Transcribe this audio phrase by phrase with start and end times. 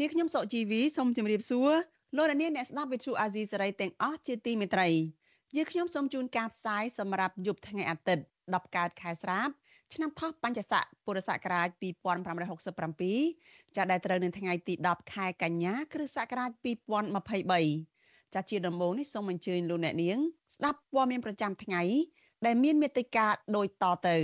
[0.00, 1.70] នាងខ្ញុំសុកជីវីសូមជម្រាបសួរ
[2.16, 4.88] លោកអ្នកនាងអ្នកស្ដាប់វិទ្យុអាស៊ីសេរីទាំងអស់ជាទីមេត្រី
[5.56, 9.48] យើងខ្ញុំសូមជូនការផ្សាយសម្រាប់យប់ថ្ងៃអាទិត្យ10កើតខែស្រាប
[9.94, 11.68] ឆ្នាំថោះបัญចស័កពុរសករាជ
[12.72, 16.50] 2567ចាដែលត្រូវនៅថ្ងៃទី10ខែកញ្ញាគ្រិស្តសករាជ
[17.42, 20.18] 2023ចាជាដំបូងនេះសូមអញ្ជើញលោកអ្នកនាង
[20.54, 21.82] ស្ដាប់ព័ត៌មានប្រចាំថ្ងៃ
[22.46, 23.26] ដែលមានមេត្តា
[23.56, 24.16] ដូចតទៅ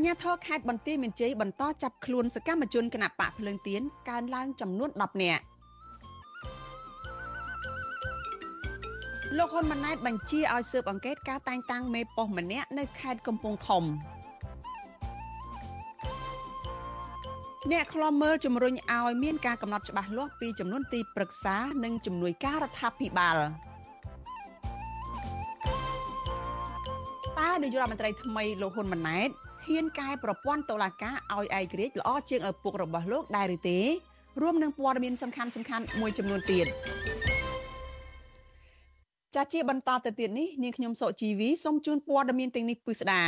[0.00, 5.42] ញ្ញាធរខេត្តបន្ទាយមានជ័យបន្តចាប់ខ្លួនសកម្មជនគណបកភ្លើងទៀនកើនឡើងចំនួន10នាក់
[9.36, 13.84] លោកហ៊ុនម៉ាណែតបញ្ជាឲ្យស៊ើបអង្កេតការតែងតាំងមេប៉ុស្តិ៍ម្នាក់នៅខេត្តកំពង់ធំ
[17.70, 23.36] អ្នកខ្លំមើលជំរុញឲ្យមានការកំណត់ច្បាស់លាស់ពីចំនួនទីប្រឹក្សានិងជំនួយការរដ្ឋាភិបាល
[27.38, 29.30] តើនាយករដ្ឋមន្ត្រីថ្មីលោកហ៊ុនម៉ាណែត
[29.70, 33.78] ហ៊ានកែប្រព័ន្ធតុលាការឲ្យឯករាជ្យល្អជាងឪពុករបស់លោកដែរឬទេ
[34.40, 36.66] រួមនឹងព័ត៌មានសំខាន់សំខាន់មួយចំនួនទៀត
[39.34, 43.22] ចាជាបន្តទៅទៀតនេះនាងខ្ញុំសុជីវីសូមជូនព័ត៌មានទាំងនេះពិស្ដា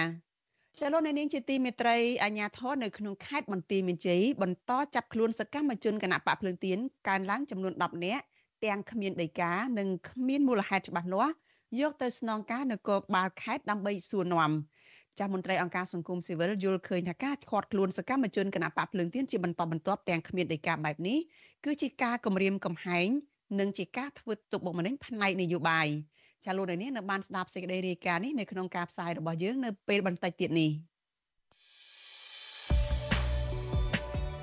[0.81, 8.25] ចលនានាងជាទីមេត្រីអាញាធរនៅក្នុងខេត្តបន្ទាយមានជ័យបន្តចាប់ខ្លួនសកម្មជនគណៈបកភ្លើងទៀនកើនឡើងចំនួន10នាក់
[8.65, 11.35] ទាំងគ្មានដីកានិងគ្មានមូលហេតុច្បាស់លាស់
[11.81, 14.53] យកទៅស្នងការនគរបាលខេត្តដើម្បីសួរនាំ
[15.19, 21.19] ចាស់មន្ត្រីអង្គការសង្គមស៊ីវិលយល់ឃើញថាការខាត់ខ្លួនសកម្មជនគណៈបកភ្លើងទៀនជាបន្តបន្ទាប់ទាំងគ្មានដីកាបែបនេះ
[21.65, 23.09] គឺជាការគម្រាមកំហែង
[23.61, 25.89] និងជាការធ្វើទុកបុកម្នេញផ្នែកនយោបាយ
[26.45, 30.71] ចាលោកនេះនៅបានស្ដាប់សេចក្តីរាយការណ៍នេះនៅក្នុងការផ្សាយរបស់យើងនៅពេលបន្តិចទៀតនេះ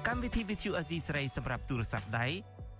[0.07, 2.27] កម្មវិធី Vithu Azizi ស្រីសម្រាប់ទូរស័ព្ទដៃ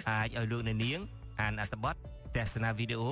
[0.09, 0.99] អាចឲ្យលោកអ្នកនាង
[1.41, 1.95] អានអត្ថបទ
[2.35, 3.11] ទស្សនាវីដេអូ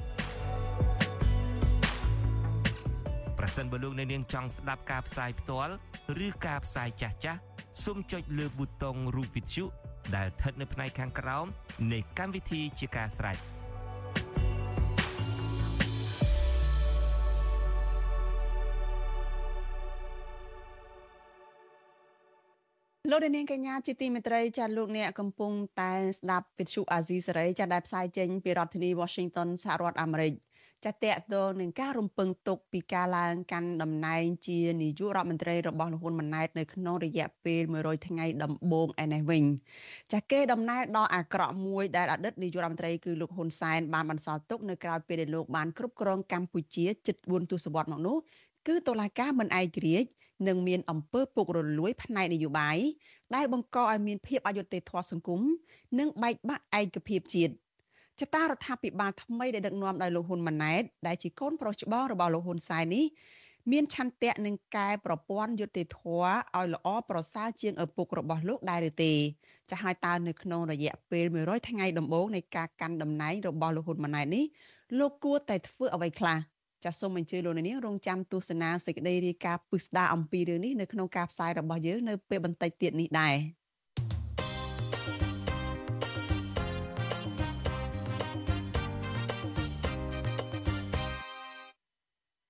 [3.43, 5.73] ប្រសិនបើលោកអ្នកនាងចង់ស្ដាប់ការផ្សាយផ្ទាល់
[6.25, 7.39] ឬការផ្សាយចាស់ចាស់
[7.83, 9.65] សូមចុចលើប៊ូតុងរូប Vithu
[10.15, 11.45] ដែលស្ថិតនៅផ្នែកខាងក្រោម
[11.91, 13.37] នៃកម្មវិធីជាការស្រេច
[23.11, 25.51] លោកនាងកញ្ញាជាទីមេត្រីចាលោកអ្នកកំពុង
[25.81, 30.33] តែស្ដាប់វិទ្យុអាស៊ីសេរីចាដែលផ្សាយចេញពីរដ្ឋធានី Washington សហរដ្ឋអាមេរិក
[30.85, 39.43] ចាតកតងនឹងការរំពឹងទុកពីការឡើងកាន់តំណែងជានាយករដ្ឋមន្ត្រីរបស់លហ៊ុនម៉ាណែតនៅក្នុងរយៈពេល100ថ្ងៃដំបូងឯនេះវិញ
[40.13, 48.17] ចាគេដំណើរដល់អាក្រក់មួយដែលអតីតនាយករដ្ឋមន្ត្រីគឺលោកហ៊ុនសែនបានបន្សល់ទុកនៅក្រៅពេលដែលលោកបានគ្រប់គ្រងកម្ពុជាជិត4ទសវត្សរ៍មកនោះ
[48.67, 50.09] គឺតុលាការមិនឯករាជ្យ
[50.47, 52.77] និងមានអំពើពុករលួយ ផ្នែកនយោបាយ
[53.35, 55.41] ដែលបង្កឲ្យមានភាពអយុត្តិធម៌សង្គម
[55.99, 57.53] និងបែកបាក់ឯកភាពជាតិ
[58.21, 63.05] ចតារដ្ឋាភិបាលថ្មីដែលដឹកនាំដោយលោកហ៊ុនម៉ាណែតដែលជាកូនប្រុសច្បងរបស់លោកហ៊ុនសែននេះ
[63.71, 69.13] មានឆន្ទៈនឹងកែប្រព័ន្ធយុតិធធឲ្យល្អប្រសើរជាងឪពុករបស់លោកដែរឬទេ
[69.69, 74.45] ចាស់ហើយតើនៅក្នុងរយៈពេល100ថ្ងៃដំបូងនៃការកាន់តំណែងរបស់លោកហ៊ុនម៉ាណែតនេះ
[74.99, 76.37] លោកគួរតែធ្វើអ្វីខ្លះ
[76.83, 83.35] ចាសសូមអញ្ជើញលោកនាងរងចាំទស្សនាសេចក្តីរាយការណ៍ពិស្ដារអំពីរឿងនេះនៅក្នុងការផ្សាយរបស់យើងនៅពេលបន្តិចទៀតនេះដែរ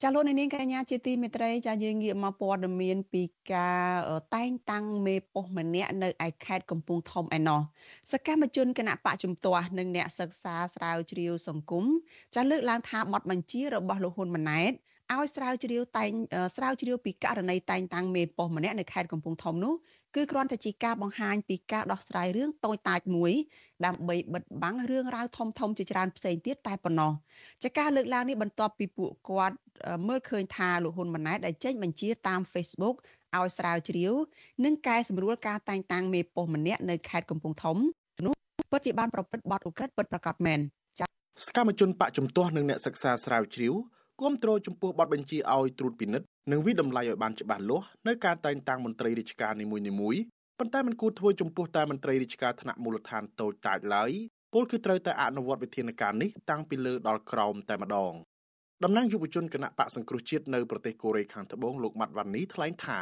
[0.03, 3.87] ចាលោកនាងកញ្ញាជាទីមេត្រីចាយើងងាកមកព័ត៌មានពីការ
[4.35, 7.61] តែងតាំងមេប៉ុស្តិ៍ម្នាក់នៅឯខេត្តកំពង់ធំឯណោះ
[8.11, 11.85] សកម្មជនគណៈបកជំទាស់និងអ្នកសិក្សាស្រាវជ្រាវសង្គម
[12.35, 14.71] ចាលើកឡើងថាបទបញ្ជារបស់លោកហ៊ុនម៉ាណែត
[15.13, 16.11] ឲ្យស្រាវជ្រាវតែង
[16.55, 19.73] ស្រាវជ្រាវពីករណីតែងតាំងមេប៉ុស្តិ៍ម្នាក់នៅខេត្តកំពង់ធំនោះ
[20.15, 23.33] គឺគ្រាន់តែជាការបង្ហាញពីការដោះស្រាយរឿងតូចតាចមួយ
[23.85, 27.11] ដើម្បីបិទបាំងរឿងរ៉ាវធំធំជាច្រើនផ្សេងទៀតតែប៉ុណ្ណោះ
[27.63, 29.55] ចាការលើកឡើងនេះបន្ទាប់ពីពួកគាត់
[30.07, 32.95] មើលឃើញថាលោកហ៊ុនម៉ាណែតដែលចេញបញ្ជាតាម Facebook
[33.37, 34.13] ឲ្យស្រាវជ្រាវ
[34.65, 37.77] និងកែសម្រួលការតែងតាំងមេប៉ុស្តិ៍ម្នាក់នៅខេត្តកំពង់ធំ
[38.25, 38.33] នោះ
[38.71, 40.59] ពិតជាបានប្រព្រឹត្តបទឧក្រិដ្ឋពិតប្រាកដមែន
[40.99, 41.07] ចា៎
[41.47, 43.73] សកម្មជនបកជំទាស់និងអ្នកសិក្សាស្រាវជ្រាវ
[44.21, 49.77] គាំទ្រចំពោះបទបញ្ជាឲ្យត្រួតពិនិត្យនិងវិដំឡៃឲ្យបានច្បាស់លាស់នៅការតែងតាំងមន្ត្រីរាជការនីមួ
[50.13, 50.21] យៗ
[50.59, 54.11] ប៉ុន្តែมันគួរធ្វើចំពោះតែមន្ត្រីរាជការថ្នាក់មូលដ្ឋានតូចតាចឡើយ
[54.53, 58.13] ពលគឺត្រូវតែអនុវត្តវិធានការនេះតាំងពីលើដល់ក្រោមតែម្ដង
[58.83, 62.99] តំណាងយុវជនគណៈបកសង្គ្រោះជាតិនៅប្រទេសកូរ៉េខាងត្បូងលោកម៉ាត់វ៉ានីថ្លែងថា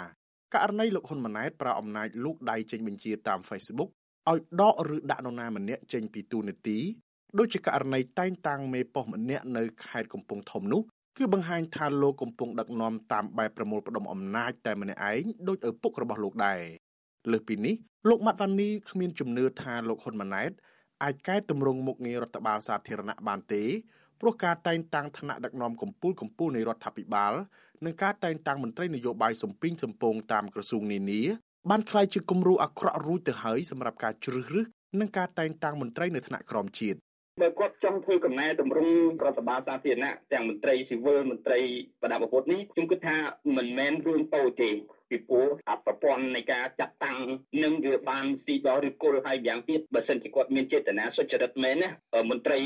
[0.56, 3.90] ករណីលោកហ៊ុនម៉ាណែតប្រើអំណាចលូកដៃចេញបញ្ជាតាម Facebook
[4.30, 6.78] ឲ្យដកឬដាក់នរណាម្នាក់ចេញពីទូនាទី
[7.40, 10.82] ដូចជាករណីតែងតាំងមេប៉ុស្តិ៍ម្នាក់នៅខេត្តកំពង់ធំនោះ
[11.19, 16.61] គឺបង្ហាញថាលោកកំពុងដឹកនាំតាមបែបប្រមូលផ្ដុំអំណាចតែម្នាក់ឯងដោយឪពុករបស់លោកដែរ
[17.32, 17.75] លើសពីនេះ
[18.09, 20.50] លោកម៉ាត់វ៉ានីគ្មានជំនឿថាលោកហ៊ុនម៉ាណែត
[21.03, 23.65] អាចកែតម្រង់មុខងាររដ្ឋបាលសាធារណៈបានទេ
[24.21, 27.32] ព្រោះការតែងតាំងឋានៈដឹកនាំកម្ពុជាកម្ពុជានៃរដ្ឋាភិបាល
[27.85, 31.23] និងការតែងតាំងមន្ត្រីនយោបាយសំពីងសំពងតាមក្រសួងនានា
[31.71, 34.67] បានคล้ายជាគំរូអាក្រក់រួចទៅហើយសម្រាប់ការជ្រើសរើស
[35.00, 36.99] និងការតែងតាំងមន្ត្រីនៅថ្នាក់ក្រោមជាតិ
[37.41, 38.94] បើគាត់ចង់ធ្វើកំណែតម្រង់
[39.24, 41.59] រដ្ឋបាលសាធារណៈទាំងមន្ត្រីស៊ីវិលមន្ត្រី
[42.01, 43.18] បដិបត្តិនេះខ្ញុំគិតថា
[43.57, 44.71] មិនមែនរឿងតូចទេ
[45.10, 47.18] ពីព្រោះអប្រព័ន្ធនៃការចាត់តាំង
[47.64, 51.90] នឹងវាបានស៊ីដល់ឬគល់ហើយយ៉ាងទៀតបើសិនជាគាត់មានចេតនាសុចរិតមែនណា
[52.30, 52.60] មន្ត្រី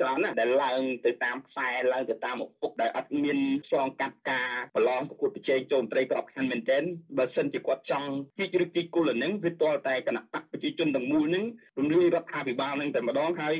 [0.00, 3.38] ច្រើនណាដែលឡើងទៅតាមខ្សែឡើងទៅតាមឪពុកដែលអត់មាន
[3.68, 6.82] ឆ្លងកាត់ការប្រឡងប្រកួតប្រជែងចូលមន្ត្រីក្របខ័ណ្ឌមែនទែន
[7.18, 8.08] បើសិនជាគាត់ចង់
[8.38, 11.44] ជីកឬជីកគល់នឹងវាទាល់តែគណៈបកប្រជាជនទាំងមូលនឹង
[11.78, 13.54] រំលាយរដ្ឋាភិបាលនឹងតែម្ដងហើយ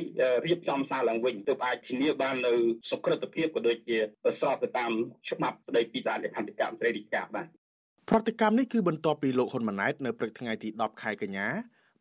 [0.45, 2.53] រៀបចំសារឡើងវិញទើបអាចធានាបាននៅ
[2.91, 3.97] សុខភាពក៏ដូចជា
[4.39, 4.91] ស្របទៅតាម
[5.29, 7.47] ច្បាប់ស្តីពីសារលក្ខន្តិកៈមន្ត្រីរាជការបាទ
[8.11, 11.47] ប្រតិកម្មនេះគឺបន្ទាប់ពីលោកហ៊ុនម៉ាណែតនៅព្រឹកថ្ងៃទី10ខែកញ្ញា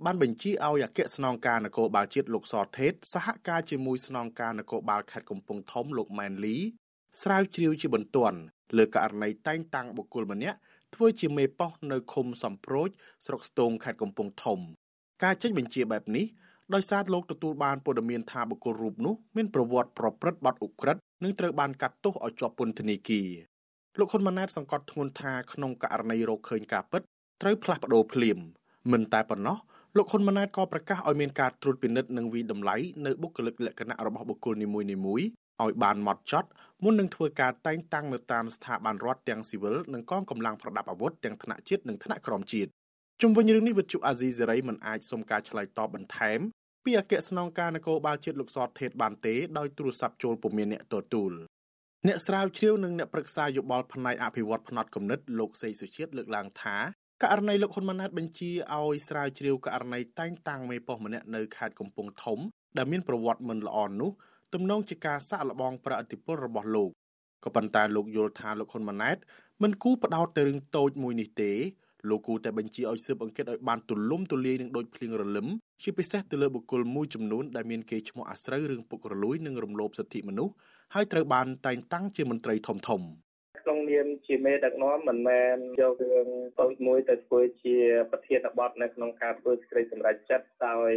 [0.05, 6.57] បានបញ្ជាឲ្យអគ្គស្នងការនគរបាលជាតិលោកសថេតសហការជាមួយស្នងការនគរបាលខេត្តកំពង់ធំលោកម៉ែនលី
[7.23, 8.39] ស្រាវជ្រាវជាបន្ទាន់
[8.77, 10.59] លើករណីតែងតាំងបុគ្គលម្នាក់
[10.95, 12.89] ធ្វើជាមេប៉ោះនៅឃុំសំប្រូច
[13.27, 14.59] ស្រុកស្ទងខេត្តកំពង់ធំ
[15.23, 16.27] ការចេញបញ្ជាបែបនេះ
[16.75, 23.29] ដោយសារលោកទទួលបានព័ត៌មានថាបុគ្គលរូបនោះមានប្រវត្តិប្រព្រឹត្តបទឧក្រិដ្ឋនិងត្រូវបានកាត់ទោសឲ្យជាប់ពន្ធនាគារ
[24.01, 27.03] លោកហ៊ុនម៉ាណែតសង្កត់ធ្ងន់ថាក្នុងករណីរកឃើញការពិត
[27.43, 28.39] ត្រូវផ្លាស់ប្ដូរភ្លាម
[28.93, 29.57] មិនតែប៉ុណ្ណោះ
[29.97, 32.77] លោកហ៊ុនម៉ាណែតក៏ប្រកាសឲ្យមានការត្រួតពិនិត្យនិងវិតម្លៃ
[33.07, 34.87] នៅបុគ្គលិកលក្ខណៈរបស់បុគ្គលនីមួយៗ
[35.63, 36.49] ឲ្យបានម៉ត់ចត់
[36.83, 42.71] មុននឹងធ្វើការតែងតាំងនៅតាមស្ថាប័នរដ្ឋទាំងស៊ីវិលនិងកងកម្លាំងប្រដាប់អាវុធទាំងថ្នាក់ជាតិនិងថ្នាក់ក្រោមជាតិ
[43.23, 46.39] ជុំវិញរឿងនេះវិទ្យុអាស៊ីសេរីមិនអាចសុំការឆ្លើយតបបន្ថែម
[46.85, 51.33] ពីអគ្គស្នងការនគរបាលជាតិលោកសតថេតបានទេដោយទូរស័ព្ទចូលពុំមានអ្នកទទួល
[52.05, 56.77] អ្នកស្រាវជ្រាវនិងអ្នកប្រឹក្សាយោបល់ផ្នែកអភិវឌ្ឍផ្នត់គំនិតលោកសេសុជាតិលើកឡើងថា
[57.25, 62.39] ករណីលោកហ៊ុនម៉ាណែតបញ្ជាឲ្យស្រាវជ្រាវករណីតែងតាំងមេប៉ុស្តិ៍ម្នាក់នៅខេត្តកំពង់ធំ
[62.77, 64.11] ដែលមានប្រវត្តិមិនល្អនោះ
[64.55, 66.91] ទំនងជាការសាក់លបងប្រអតិពលរបស់លោក
[67.45, 69.17] ក៏ប៉ុន្តែលោកយល់ថាលោកហ៊ុនម៉ាណែត
[69.63, 71.53] មិនគូផ្ដោតទៅរឿងតូចមួយនេះទេ
[72.09, 75.47] លោកគូតែបញ្ជាឲ្យស៊ើបអង្កេតឲ្យបានទូលំទូលាយនឹងដូចភ្លៀងរលឹម
[75.83, 80.55] ជាពិសេសទៅលើបុគ្គលមួយចំនួនដែលមានគេឈ្មោះអាស្រូវរឿងពុករលួយនិងរំលោភសិទ្ធិមនុស្ស
[80.95, 83.01] ហើយត្រូវបានតែងតាំងជាមន្ត្រីធំធំ
[83.69, 86.29] ក្នុងនាមជាមេដឹកនាំមិនមែនយករឿង
[86.61, 87.77] តូចមួយទៅធ្វើជា
[88.11, 90.93] ប្រធានបទនៅក្នុងការធ្វើសេចក្តីសម្រេចចិត្តដោយ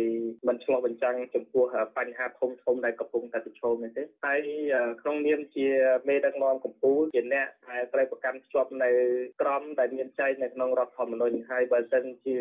[0.48, 1.66] មិនឆ្លោះបញ្ចាំងចំពោះ
[1.98, 4.40] បញ្ហាធំធំដែលកំពុងតែប្រឈមនេះទេហើយ
[5.02, 5.68] ក្នុងនាមជា
[6.10, 8.92] មេដឹកនាំកម្ពុជាជាអ្នកដែលត្រូវប្រកាន់ភ្ជាប់នៅ
[9.42, 12.38] ក្រមដែលមានចែងនៅក្នុងរដ្ឋធម្មនុញ្ញហើយបើសិនជា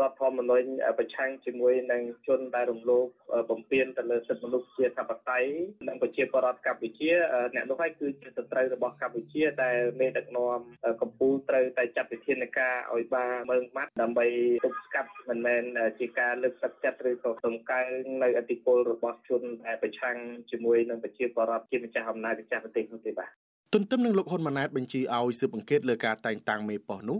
[0.00, 0.66] រដ្ឋធម្មនុញ្ញ
[0.98, 3.06] ប្រឆាំងជាមួយនឹងជនដែលរំលោភ
[3.50, 5.50] បំពានទៅលើសិទ្ធិមនុស្សជាធិបតេយ្យ
[5.88, 7.10] និងប្រជាពលរដ្ឋកម្ពុជា
[7.54, 10.58] អ្នកនោះហើយគឺជាសត្រូវរបស់កម្ពុជាដែលមេដឹកនាំ
[11.02, 14.26] កម្ពុជាត្រូវតែចាត់វិធានការឲ្យបានមើងម៉ាត់ដើម្បី
[14.64, 15.62] ទប់ស្កាត់មិនមែន
[15.98, 17.88] ជាការលើកទឹកចិត្តឬក៏សំកើង
[18.22, 20.16] នៅអធិពលរបស់ជនដែលប្រឆាំង
[20.50, 23.30] ជាមួយនឹងប្រជាពលរដ្ឋជាម្ចាស់អំណាចម្ចាស់ប្រទេសនោះទេបាទ
[23.74, 27.18] ទន្ទឹមនឹងលោកហ៊ុនម៉ាណែតបញ្ជាឲ្យស៊ើបអង្កេតលើការតែងតាំងមេប៉ុស្តិ៍នោះ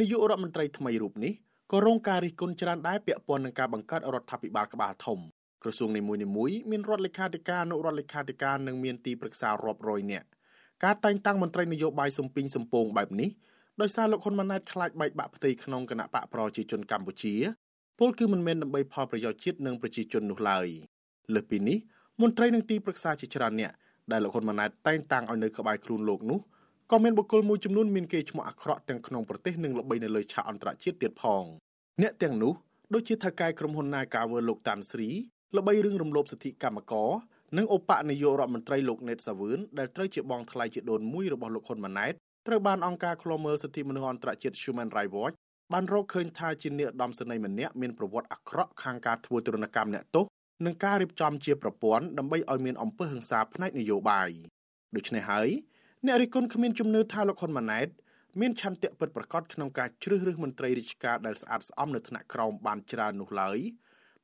[0.00, 1.32] នាយករដ្ឋមន្ត្រីថ្មីរូបនេះ
[1.72, 5.18] ក៏រងការរិះគន់ច្រើនដែរពាក់ព័ន្ធនឹងការបង្កើតរដ្ឋាភិបាលក្បាលធំ
[5.62, 6.20] ក្រសួងនីមួយៗ
[6.70, 10.26] មានរដ្ឋលេខាធិការអនុរដ្ឋលេខាធិការនិងមានទីប្រឹក្សារាប់រយនាក់
[10.84, 13.30] ការតែងតាំងមន្ត្រីនយោបាយសំពីងសំពងបែបនេះ
[13.80, 17.34] ដោយសារលោកហ៊ុនម៉ាណែតខ្លាចបែកបាក់ផ្ទៃក្នុងគណៈបកប្រជាជនកម្ពុជា
[17.98, 20.66] ពលគឺមិនមែនដើម្បីផលប្រយោជន៍ជាតិនិងប្រជាជននោះឡើយ
[21.34, 21.78] លើសពីនេះ
[22.22, 23.72] មន្ត្រីនឹងទីប្រឹក្សាជាច្រើនអ្នក
[24.12, 26.40] ដែលលោកហ៊ុនម៉ាណែតតែងតាំងឲ្យនៅក្បែរខ្លួនលោកនោះ
[26.92, 31.44] ក៏មានបុគ្គលមួយចំនួនមានកេរ្តិ៍ឈ្មោះអាក្រក់ទាំងក្នុងប្រទេសនិងល្បីនៅលើឆាកអន្តរជាតិទៀតផង
[32.02, 32.52] អ្នកទាំងនោះ
[32.94, 35.08] ដូចជាថៅកែក្រុមហ៊ុន Nagawer លោកតាន់ស្រី
[35.56, 37.10] ល្បីរឿងរំលោភសិទ្ធិកម្មករ
[37.56, 42.12] និងឧបនាយករដ្ឋមន្ត្រីលោកណេតសាវឿនដែលត្រូវជាបងថ្លៃជាដូនមួយរបស់លោកហ៊ុនម៉ាណែត
[42.46, 45.36] ត្រូវបានអង្គការឃ្លាំមើលសិទ្ធិមនុស្សអន្តរជាតិ Human Rights Watch
[45.72, 50.24] បានរកឃើញថាជាអ្នកដំសនីម្នាក់មានប្រវត្តិអាក្រក់ខាងការធ្វើទរណកម្មអ្នកទោស
[50.66, 54.28] និងការរៀបចំជាប្រព័ន្ធដើម្បីឲ្យមានអំពើហិង្សាផ្នែកនយោបាយ
[54.96, 55.48] ដូច្នេះហើយ
[56.06, 57.88] អ្នករិះគន់គ្មានជំនឿថាលោកហ៊ុនម៉ាណែត
[58.40, 63.58] មានឆន្ទៈពិតប្រាកដក្នុងការជ្រើសរើសមន្ត្រីរាជការដែលស្អាតស្អំនៅថ្នាក់ក្រោមបានច្រើននោះឡើយ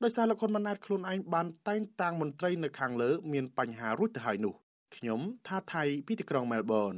[0.03, 4.55] ដោយសារលោកហ៊ុនម៉ាណែតខ្លួនឯងបានតែងតាំងមន្ត្រីនៅខាងលើមានបញ្ហារួចទៅហើយនោះ
[4.97, 6.95] ខ្ញុំថាថៃពីទីក្រុងមែលប៊ន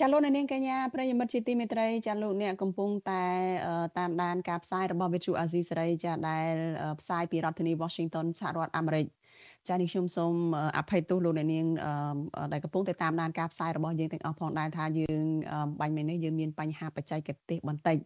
[0.00, 3.24] ចាលោកនាងកញ្ញាប្រិយមិត្តជាទីមេត្រីចាលោកអ្នកកំពុងតែ
[3.98, 6.52] តាមដានការផ្សាយរបស់ Vithu Azizi សេរីចាដែល
[7.00, 9.06] ផ្សាយពីរដ្ឋធានី Washington សហរដ្ឋអាមេរិក
[9.68, 10.34] ចានេះខ្ញុំសូម
[10.78, 11.66] អភ័យទោសលោកអ្នកនាង
[12.52, 15.24] ដែលកំពុងតែតាមដានការផ្សាយរបស់យើងទាំងអស់ផងដែរថាយើង
[15.80, 17.96] បាញ់មិញនេះយើងមានបញ្ហាបច្ចេកទេសបន្តិច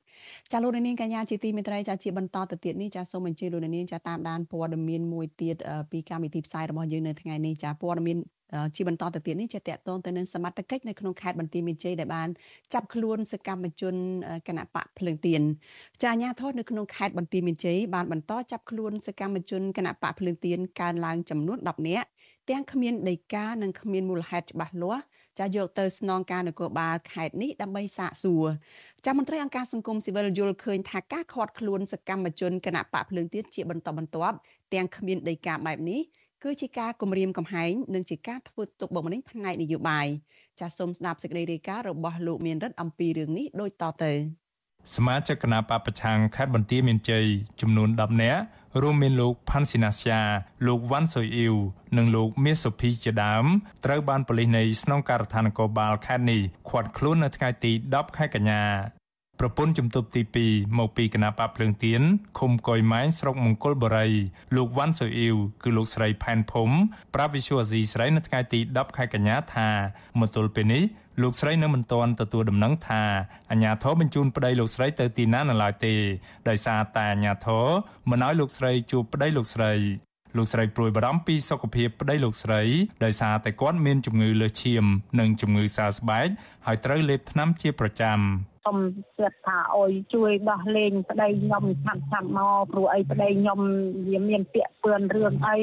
[0.52, 5.56] ចាលោកអ្នកនាងកញ្ញាជាទីមេត្រីចាជាបន្តទៅទៀតនេះចាសូមអញ្ជើញលោកអ្នកនាងចាតាមដានព័ត៌មានមួយទៀត
[5.90, 8.18] ពីកម្មវិធីផ្សាយរបស់យើងនៅថ្ងៃនេះចាព័ត៌មាន
[8.76, 12.28] ជាបន្តទៅទៀតនេះជាតកតងទៅនឹងសមត្ថកិច្ចនៅក្នុងខេត្តបន្ទាយមានជ័យដែលបាន
[12.72, 13.94] ចាប់ខ្លួនសកម្មជន
[14.48, 15.42] គណៈបកភ្លើងទៀន
[16.02, 22.08] ចាអាញាធរនៅក្នុងខេត្តបន្ទាយមានជ័យបានបន្តចាប់ខ្លួនសកម្មជនគណៈបកភ្លើងទៀនកើនឡើងចំនួន10នាក់
[22.50, 25.02] ទាំងគ្មានដីកានិងគ្មានមូលហេតុច្បាស់លាស់
[25.38, 28.46] ចាយកទៅស្នងការនគរបាលខេត្តនេះដើម្បីសាកសួរ
[29.06, 34.36] ចាមន្ត្រីអង្គការសង្គមស៊ីវិលយល់ឃើញថាការខាត់ខ្លួនសកម្មជនគណៈបកភ្លើងទៀនជាបន្តបន្ទាប់
[34.74, 36.00] ទាំងគ្មានដីកាបែបនេះ
[36.44, 40.06] គឺជាការគម្រាមកំហែងនិងជាការធ្វើទុកបុកម្នេញផ្នែកនយោបាយ
[40.60, 44.12] ចាសសូមស្ដាប់សេចក្តីរាយការណ៍របស់លោកមានរិទ្ធអំពីរឿងនេះដូចតទៅ
[44.94, 47.24] សមាជិកគណៈបពប្រឆាំងខេត្តបន្ទាយមានជ័យ
[47.60, 48.42] ចំនួន10នាក់
[48.82, 50.20] រួមមានលោកផាន់ស៊ីណាស្យា
[50.66, 51.54] លោកវ៉ាន់សុយអ៊ីវ
[51.96, 53.44] និងលោកមាសសុភីជាដើម
[53.84, 58.97] ត្រូវបានប៉ូលីសនៃស្នងការដ្ឋាននគរបាលខេត្តនេះឃាត់ខ្លួននៅថ្ងៃទី10ខែកញ្ញា
[59.40, 62.02] ប្រពន្ធជំទប់ទី2មកពីគណៈបកភ្លើងទៀន
[62.38, 64.08] ឃុំកុយម៉ែងស្រុកមង្គលបុរី
[64.56, 66.70] លោកវ៉ាន់សុយអ៊ីវគឺលោកស្រីផែនភុំ
[67.14, 69.68] ប្រាប់វិសុអាស៊ីស្រីនៅថ្ងៃទី10ខែកញ្ញាថា
[70.20, 70.82] មកទល់ពេលនេះ
[71.22, 73.02] លោកស្រីនៅមិនទាន់ទទួលដំណឹងថា
[73.50, 75.94] អាញាធរបញ្ជូនប្តីលោកស្រីទៅទីណានៅឡើយទេ
[76.48, 77.66] ដោយសារតែអាញាធរ
[78.10, 79.72] មិនឲ្យលោកស្រីជួបប្តីលោកស្រី
[80.36, 82.62] លោកស្រីព្រួយបារម្ភពីសុខភាពប្តីលោកស្រី
[83.04, 84.84] ដោយសារតែគាត់មានជំងឺលើសឈាម
[85.20, 86.28] និងជំងឺសើស្បែក
[86.66, 88.18] ហើយត្រូវលេបថ្នាំជាប្រចាំ។
[88.64, 88.76] សុំ
[89.18, 93.60] ទៀតថាអុយជួយដោះលែងប្តីខ្ញុំឆាប់ឆាប់មកព្រោះអីប្តីខ្ញុំ
[94.08, 95.58] វាមានពាក្យពឿនរឿងអី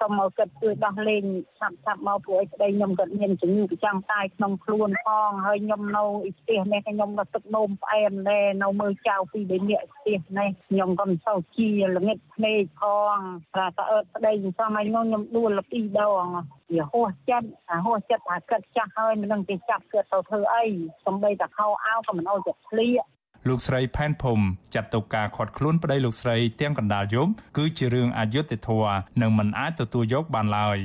[0.00, 1.24] សុំមកគិតជួយដោះលែង
[1.58, 6.04] ឆាប់ឆាប់មកព្រោះអីប្តីខ្ញុំគាត់មានជំងឺប្រចាំកាយក្នុងខ្លួនផងហើយខ្ញុំនៅ
[6.38, 12.82] ផ្ទះនេះខ្ញុំនៅទឹកនោមផ្អែមដែរនៅមើលចៅពីរបីនាក់ផ្ទះនេះខ្ញុំក៏មិនសូវជាល្ងិតភ្នែកផ
[13.16, 13.18] ង
[13.54, 16.26] ថាតើអើប្តីខ្ញុំឲ្យខ្ញុំខ្ញុំដួលពីរដង
[16.74, 20.64] វាហួសចិត្តអាហួសចិត្តថាគិតចាស់ហើយមិនដឹងគេចាប់គិតទៅធ្វើអី
[21.06, 23.02] សំបីតែខោអាវក៏មិនអោយចិត្តធ្លាក
[23.48, 24.38] លោកស្រីផែនភុំ
[24.74, 30.78] ចាត់ទុកការខាត់ខ្លួនប្តីលោកស្រីទាំងកណ្ដាលយប់គឺជារឿងអយុត្តិធម៌និងមិនអាចទទួលយកបានឡើយ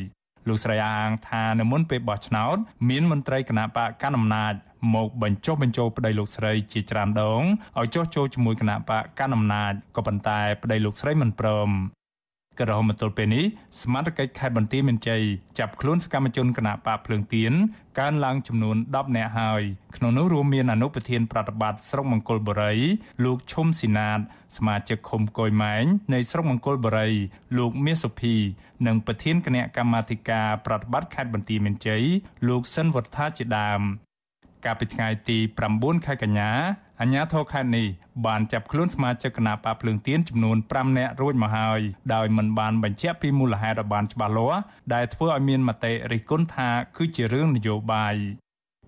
[0.48, 2.58] លោកស្រីអាងថានៅមុនពេលបោះឆ្នោត
[2.90, 4.54] មានមន្ត្រីគណៈបកកណ្ដាលអំណាច
[4.96, 7.42] មកបញ្ចុះបញ្ចូលប្តីលោកស្រីជាច្រើនដង
[7.80, 11.70] ឲ្យចុះចូលជាមួយគណៈបកកណ្ដាលអំណាចក៏ប៉ុន្តែប្តីលោកស្រីមិនព្រម
[12.60, 13.46] ក៏រហូតមកទល់ពេលនេះ
[13.82, 15.22] សមាជិកខេត្តបន្ទាយមានជ័យ
[15.60, 17.54] ចាប់ខ្លួនសកម្មជនគណបកភ្លើងទៀន
[18.00, 19.62] កើនឡើងចំនួន10នាក់ហើយ
[19.98, 22.74] ក្នុងនោះរួមមានអនុប្រធានប្រតិបត្តិស្រុកមង្គលបុរី
[23.24, 24.20] លោកឈុំស៊ីណាត
[24.58, 27.10] សមាជិកឃុំកុយម៉ែងនៃស្រុកមង្គលបុរី
[27.58, 28.36] លោកមាសសុភី
[28.88, 32.04] និងប្រធានគណៈកម្មាធិការប្រតិបត្តិខេត្តបន្ទាយមានជ័យ
[32.48, 33.82] លោកសិនវត្ថាជាដើម
[34.66, 35.38] កាលពីថ្ងៃទី
[35.72, 36.52] 9ខែកញ្ញា
[37.02, 37.88] អាជ្ញាធរខេត្តនេះ
[38.26, 41.80] បានចាប់ខ្លួនសមាជិកគណៈបកភ្លើងទៀនចំនួន5នាក់រួចមកហើយ
[42.14, 44.62] ដោយមិនបានបញ្ជាក់ពីមូលហេតុឲ្យបានច្បាស់លាស់
[44.94, 48.16] ដែលធ្វើឲ្យមានមតិរិះគន់ថាគឺជារឿងនយោបាយ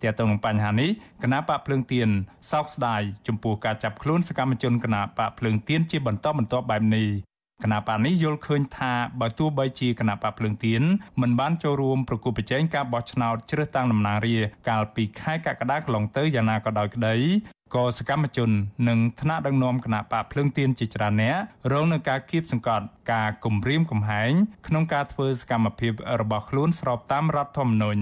[0.03, 0.89] ទាក់ទងនឹងបញ្ហានេះ
[1.23, 2.09] គណៈបកភ្លើងទៀន
[2.51, 7.07] សោកស្ដាយចំពោះការចាប់ខ្លួនសកម្មជនគណៈបកភ្លើងទៀនជាបន្តបន្ទាប់បែបនេះ
[7.63, 10.81] គណៈបកនេះយល់ឃើញថាបើទោះបីជាគណៈបកភ្លើងទៀន
[11.21, 17.15] មិនបានចូលរួមប្រគល់ប្រជែងការបោះឆ្នោតជ្រើសតាំងតំណាងរាស្ត្រកាលពីខែកក្កដាកន្លងទៅយ៉ាងណាក៏ដោយក្តី
[17.75, 18.49] ក៏សកម្មជន
[18.87, 21.35] និងថ្នាក់ដឹកនាំគណៈបកភ្លើងទៀនជាច្រើនអ្នក
[21.71, 24.31] រងនឹងការគៀបសង្កត់ការគំរាមកំហែង
[24.67, 28.01] ក្នុងការធ្វើសកម្មភាពរបស់ខ្លួនស្របតាមរដ្ឋធម្មនុញ្ញ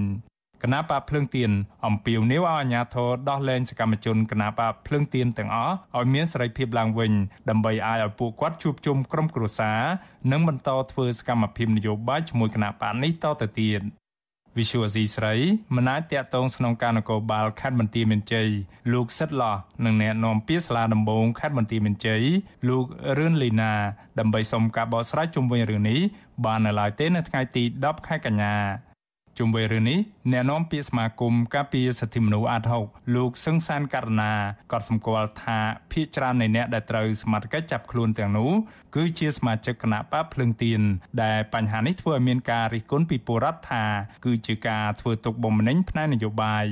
[0.64, 1.52] គណៈបកភ្លើងទៀន
[1.86, 7.12] អំពាវនាវឲ្យអាជ្ញាធរដោះលែងសកម្មជនគណៈបកភ្លើងទៀនទាំងអស់ឲ្យមានសេរីភាពឡើងវិញ
[7.50, 9.82] ដើម្បីឲ្យឲ្យពួកគាត់ជួបជុំក្រុមគ្រួសារ
[10.32, 13.82] និងបន្តធ្វើសកម្មភាពនយោបាយជាមួយគណៈបកនេះតទៅទៀត
[14.58, 15.36] វិសុវស៊ីស្រី
[15.76, 18.48] មិនអាចតាក់ទងស្នងការនគរបាលខេត្តបន្ទាយមានជ័យ
[18.94, 19.56] លោកសិតឡោះ
[19.86, 22.24] និងអ្នកនាំពាក្យសាលាដំបងខេត្តបន្ទាយមានជ័យ
[22.68, 22.86] លោក
[23.18, 23.74] រឿនលីណា
[24.20, 26.00] ដើម្បីសុំការបកស្រាយជុំវិញរឿងនេះ
[26.46, 28.56] បាននៅឡើយទេនៅថ្ងៃទី10ខែកញ្ញា
[29.38, 30.00] ជុំវិញរឿងនេះ
[30.32, 32.86] អ្នកនាំពាក្យសមាគមការពារសិទ្ធិមនុស្សអាត់ហុក
[33.16, 34.34] លោកសឹងសានករណា
[34.72, 35.60] ក៏សម្គាល់ថា
[35.92, 38.52] ភ ieck ច្រើននៃអ្នកដែលត្រូវសមត្ថកិច្ចចាប់ខ្លួនទាំងនោះ
[38.96, 40.82] គឺជាសមាជិកគណៈបកភ្លឹងទៀន
[41.24, 43.84] ដែលបញ្ហានេះធ្វើឲ្យមានការរិះគន់ពីពលរដ្ឋថា
[44.26, 46.66] គឺជាការធ្វើទុកបុកម្នេញផ្នែកនយោបាយ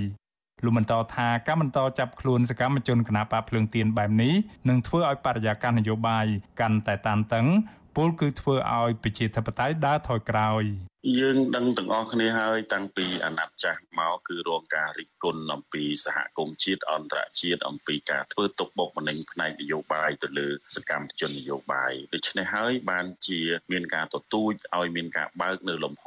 [0.63, 4.33] លោកបន្តថាការបន្តចាប់ខ្លួនសកម្មជនគណបកភ្លើងទៀនបែបនេះ
[4.69, 6.25] នឹងធ្វើឲ្យបរិយាកាសនយោបាយ
[6.59, 7.47] កាន់តែតានតឹង
[7.95, 23.41] ពលគឺធ្វើឲ្យប្រជាធិបតេយ្យដើរថយក្រោយ យើងដឹងទាំងអស់គ្នាហើយតាំងពីអាណត្តិចាស់មកគឺរងការរិះគន់អំពីសហគមន៍ជាតិអន្តរជាតិអំពីការធ្វើទុកបុកម្នេញផ្នែកនយោបាយទៅលើសកម្មជននយោបាយដូច្នេះហើយបានជា
[23.71, 26.05] មានការទទូចឲ្យមានការបើកនៅលំហ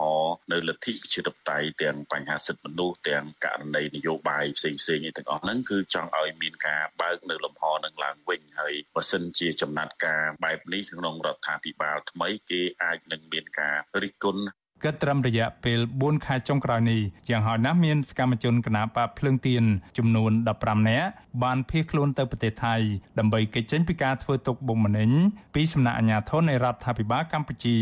[0.53, 14.45] នៅលទ្ធិប្រជាធិបតេយ្យទាំងបញ្ហាសិទ្ធិមនុស្សទាំងករណីនយោបាយផ្សេងផ្សេងទាំងអស់ហ្នឹងគឺចង់ឲ្យមានការបើកនៅលំហនឹងឡើងវិញហើយបើសិនជាចំណាត់ការបែបនេះក្នុងរដ្ឋាភិបាលថ្មីគេអាចនឹងមានការរិះគន់
[14.85, 17.01] គិតត្រឹមរយៈពេល4ខែចុងក្រោយនេះ
[17.31, 19.65] យ៉ាងហោចណាស់មានសកម្មជនគណបកភ្លើងទៀន
[19.99, 21.09] ចំនួន15នាក់
[21.43, 22.75] បានភៀសខ្លួនទៅប្រទេសថៃ
[23.19, 25.11] ដើម្បីគេចចេញពីការធ្វើទុកបុកម្នេញ
[25.55, 27.79] ពីសំណាក់អាជ្ញាធរនៃរដ្ឋាភិបាលកម្ពុជា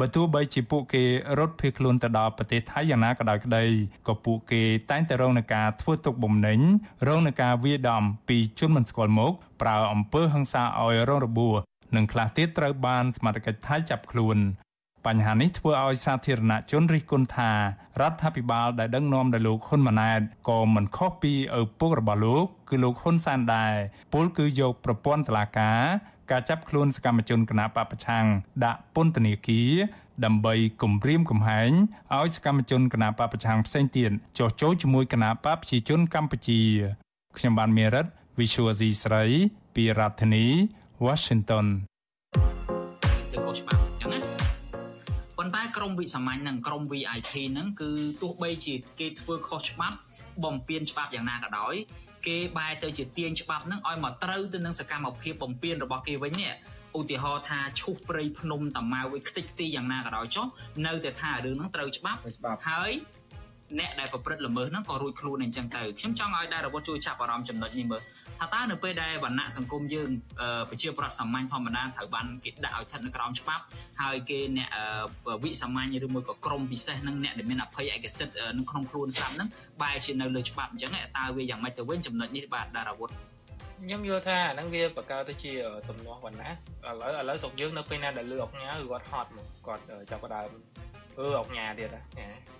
[0.00, 1.04] បើទោះបីជាពួកគេ
[1.38, 3.64] រត់ភៀសខ្លួនទៅដល់ប្រទេសថៃយ៉ាងណាក៏ដោយក្តី
[4.08, 6.60] ក៏ពួកគេតែងតែរងនឹងការធ្វើទុកបុកម្នេញ
[7.08, 9.32] រងនឹងការវាយដំពីជនមិនស្គាល់មុខ
[9.62, 11.56] ប្រើអំពើហិង្សាឲ្យរងរបួស
[11.96, 14.38] និងខ្លះទៀតត្រូវបានសមត្ថកិច្ចថៃចាប់ខ្លួន
[15.08, 17.50] បញ្ហានេះធ្វើឲ្យសាធារណជនរិះគន់ថា
[18.00, 23.74] រដ្ឋាភិបាលដែលដឹកនាំដោយលោកហ៊ុនម៉ាណែតក៏មិនខុសពីឪពុករបស់លោកគឺលោកហ៊ុនសែនដែរ
[24.12, 25.82] ពលគឺយកប្រព័ន្ធតុលាការ
[26.30, 28.24] ការចាប់ខ្លួនសកម្មជនគណបកប្រឆាំង
[28.64, 29.72] ដាក់ពន្ធនាគារ
[30.24, 31.70] ដើម្បីគំរាមកំហែង
[32.16, 36.60] ឲ្យសកម្មជនគណបកប្រឆាំងផ្សេងទៀតចោះចូលជាមួយគណបកប្រជាជនកម្ពុជា
[37.36, 38.06] ខ្ញុំបានមេរិត
[38.38, 39.24] Visual C ស្រី
[39.74, 40.46] ពីរដ្ឋធានី
[41.06, 41.66] Washington
[43.32, 44.27] ទៅកោច្បាប់
[45.38, 47.90] ប៉ុន្តែក្រមវិសាមញ្ញនិងក្រម VIP ហ្នឹងគឺ
[48.22, 49.96] ទោះបីជាគេធ្វើខុសច្បាប់
[50.44, 51.74] បំពេញច្បាប់យ៉ាងណាក៏ដោយ
[52.26, 56.52] គេបែរទៅជាទាញច្បាប់ហ្នឹងឲ្យមកត្រូវទៅនឹងសកម្មភាពបំពេញរបស់គេវិញនេះ
[56.98, 60.46] ឧទាហរណ៍ថាឈូសព្រៃភ្នំតាម៉ៅឲ្យខ្ទេចខ្ទីយ៉ាងណាក៏ដោយចុះ
[60.86, 62.20] នៅតែថារឿងហ្នឹងត្រូវច្បាប់
[62.68, 62.92] ហើយ
[63.78, 68.02] អ្នកដែលប្រព្រឹត្តល្មើសហ្នឹងក៏រួចខ្លួនអញ្ចឹងទៅខ្ញុំចង់ឲ្យដែររវត្តជួយចាប់អារម្មណ៍ចំណុចនេះមើល
[68.38, 70.10] ថាតើនៅពេលដែលវណ្ណៈសង្គមយើង
[70.70, 73.62] ប្រជាប្រដ្ឋសាមញ្ញធម្មតាត្រូវបានគេដាក់ឲ្យស្ថិតនៅក្រោមច្បាប់
[74.02, 74.68] ហើយគេអ្នក
[75.44, 79.48] វិសាមញ្ញឬមួយក៏ក្រមពិសេសនឹងអ្នកដែលមានអភ័យឯកសិទ្ធិនៅក្នុងខ្លួនស្រាប់ហ្នឹង
[79.82, 83.10] បែរជានៅលើច្បាប់អញ្ចឹងតើវាយ៉ាងម៉េចទៅវិញចំណុចនេះបាទដារាវុធ
[83.82, 85.52] ខ្ញុំយល់ថាអាហ្នឹងវាបកកើតទៅជា
[85.88, 90.48] ទំនាស់វណ្ណៈឥឡូវឥឡូវស្រុកយើងនៅពេលណាដែលលឺអុកញ៉ាគឺគាត់ហត់មកគាត់ចាប់ផ្ដើម
[91.18, 92.02] អឺអុកញ៉ាទៀតណា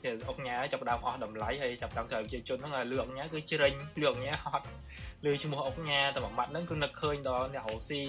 [0.02, 4.66] ជាអុកញ៉ាចាប់ផ្ដើមអស់តម្លៃហើយចាប់ផ្ដើមត្រូវប្រជាជនហ្នឹងលឺអុកញ៉ាគឺជ្រិញលឺអុកញ៉ាហត់
[5.24, 8.02] លើឈ្មោះអុកញ៉ាតែមួយម៉ាត់ហ្នឹងគឺនឹកឃើញដល់អ្នករស់ស៊ី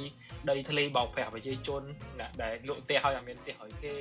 [0.49, 1.83] ដីធ្លីបោកប្រាស់ប្រជាជន
[2.19, 3.95] អ្នកដែលលក់ផ្ទះឲ្យអត់មានផ្ទះឲ្យគេ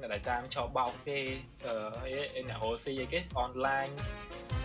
[0.00, 1.18] អ្នកដែលតាមឆោបោកគេ
[1.66, 3.88] អឺអ្នករស់ស៊ីអីគេអនឡាញ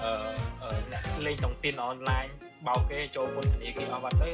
[0.04, 2.26] អឺអ្នកលេងតុងទីនអនឡាញ
[2.68, 4.32] បោកគេចូលពន្ធនាគារអស់បាត់ទៅ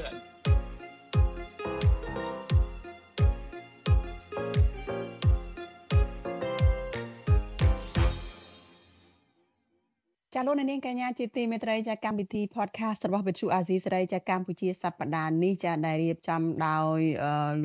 [10.36, 17.00] ចាលោកនាងកញ្ញាជាទីមេត្រីចាកម្មវិធី podcast របស់វិទ្យុអាស៊ីសេរីចាកម្ពុជាសប្តាហ៍នេះចាដែលរៀបចំដោយ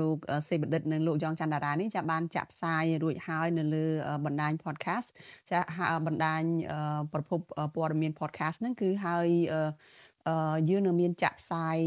[0.01, 0.17] លោក
[0.49, 3.87] សេបដិតនិងលោកយ៉ងច័ន្ទតារានេះចាបានចាក់ផ្សាយរួចហើយនៅលើ
[4.25, 5.09] បណ្ដាញ podcast
[5.51, 5.59] ចា
[6.07, 6.43] បណ្ដាញ
[7.13, 7.41] ប្រភព
[7.77, 9.29] ព័ត៌មាន podcast ហ្នឹងគឺហើយ
[10.71, 11.79] យើងនៅមានចាក់ផ្សាយ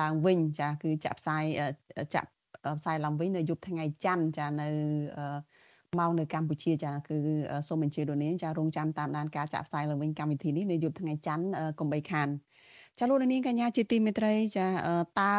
[0.00, 1.44] ឡើងវិញចាគឺចាក់ផ្សាយ
[2.14, 2.28] ចាក់
[2.78, 4.68] ផ្សាយឡើងវិញនៅយប់ថ្ងៃច័ន្ទចានៅ
[5.96, 7.16] ម៉ោងនៅកម្ពុជាចាគឺ
[7.68, 11.44] សូមអញ្ជើញលោកនាងចារងចាំតាមដានការចាក់ផ្សាយឡើងវិញកម្មវិធីនេះនៅយប់ថ្ងៃច័ន្ទ
[11.78, 12.28] កុំបីខាន
[12.98, 14.66] ចាលោកនាងកញ្ញាជាទីមេត្រីចា
[15.20, 15.34] តើ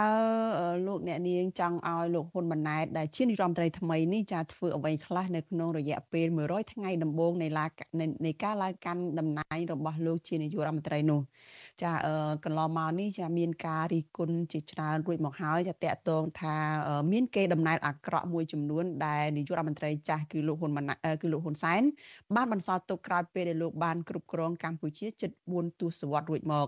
[0.88, 7.47] លោកអ្នកនាងចង់ឲ្យលោកហ៊ុនម៉ាណែតដែលជានាយរដ្ឋមន្ត្រីថ្មីនេះចាធ្វើអ្វីខ្លះនៅក្នុងរយៈពេល100ថ្ងៃដំបូងនៃ
[8.25, 11.21] នៃការឡើងកាន់តំណែងរបស់លោកជានាយករដ្ឋមន្ត្រីនោះ
[11.84, 11.94] ចា
[12.46, 16.56] កន្លងមកនេះចាមានការរិះគន់ជាច្រើនរួចមកហើយចាតកតងថា
[17.12, 21.82] មានគេដំណើរអាក្រក់មួយចំនួនដែលនាយករដ្ឋមន្ត្រីចាស់គឺលោកហ៊ុនម៉ាណែតគឺលោកហ៊ុនសែន
[22.36, 26.68] បានបន្សល់ទុកក្រោយពេលដែលលោកបានគ្រប់គ្រងកម្ពុជាជិត4ទសវត្សរ៍រួចមក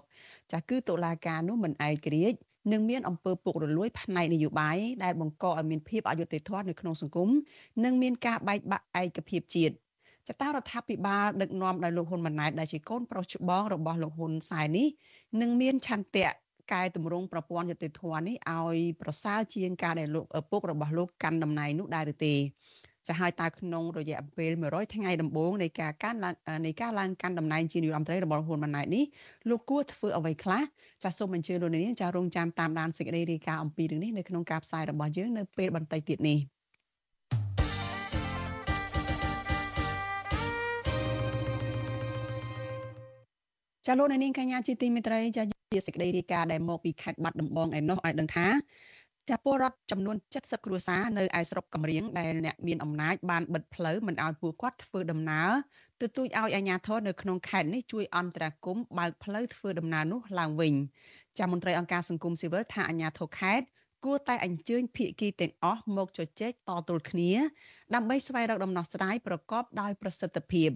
[0.51, 2.39] ចាគឺតុលាការនោះមិនឯករាជ្យ
[2.71, 7.29] និងមានអំពើពុករលួយផ្នែកនយោបាយដែលបង្កឲ្យមានភាពអយុត្តិធម៌នៅក្នុងសង្គម
[7.83, 9.75] និងមានការបែកបាក់ឯកភាពជាតិ
[10.29, 14.87] ចតារដ្ឋាភិបាលដឹកនាំដោយលោកហ៊ុនម៉ាណែតដែលជាកូនប្រុសច្បងរបស់លោកហ៊ុនសែននេះ
[15.41, 16.29] នឹងមានឆន្ទៈ
[16.73, 22.35] កែតម្រង់ប្រព័ន្ធយុតិធធម៌នេះឲ្យប្រសើរជាងការដែលលោកឪពុករបស់លោកកាន់តំណែងនោះដែរឬទេ
[23.07, 29.03] ចាហើយតើក្នុងរយៈពេល100ថ្ងៃដំបូងនៃការកាន់ឡើងនៃការឡើងកាន់តំណែងជានាយករដ្ឋមន្ត្រីរបស់ហ៊ុនម៉ាណែតនេះ
[29.49, 30.61] លោកគួរធ្វើអ្វីខ្លះ
[31.03, 36.39] ចាសូមអញ្ជើញលោកនាងចារងចាំតាមដានសេចក្តីរាយការណ៍អំពីរឿងនេះនៅក្នុងការផ្សាយរបស់យើងនៅពេលបន្តិចទៀតនេះ
[43.85, 48.47] ចាលោកនាងកញ្ញាជាទីមេត្រីចាជាសេចក្តីរាយការណ៍ដែលមកពីខេត្តបាត់ដំបងឯណោះឲ្យដឹងថា
[49.29, 55.51] ចាពលរដ្ឋចំនួន70គ្រួសារនៅឯស្រុកកំរៀងដែលអ្នកមានអំណាចបានបិទផ្លូវមិនឲ្យពួកគាត់ធ្វើដំណើរ
[56.01, 60.73] ទទូចឲ្យអាជ្ញាធរនៅក្នុងខេត្តនេះជួយអន្តរាគមន៍បើកផ្លូវធ្វើដំណើរនោះឡើងវិញ
[61.39, 63.65] ចាមន្ត្រីអង្គការសង្គមស៊ីវិលថាអាជ្ញាធរខេត្ត
[64.05, 67.31] គួរតែអញ្ជើញភាគីទាំងអស់មកជជែកតទល់គ្នា
[67.95, 70.71] ដើម្បីស្វែងរកដំណោះស្រាយប្រកបដោយប្រសិទ្ធភាព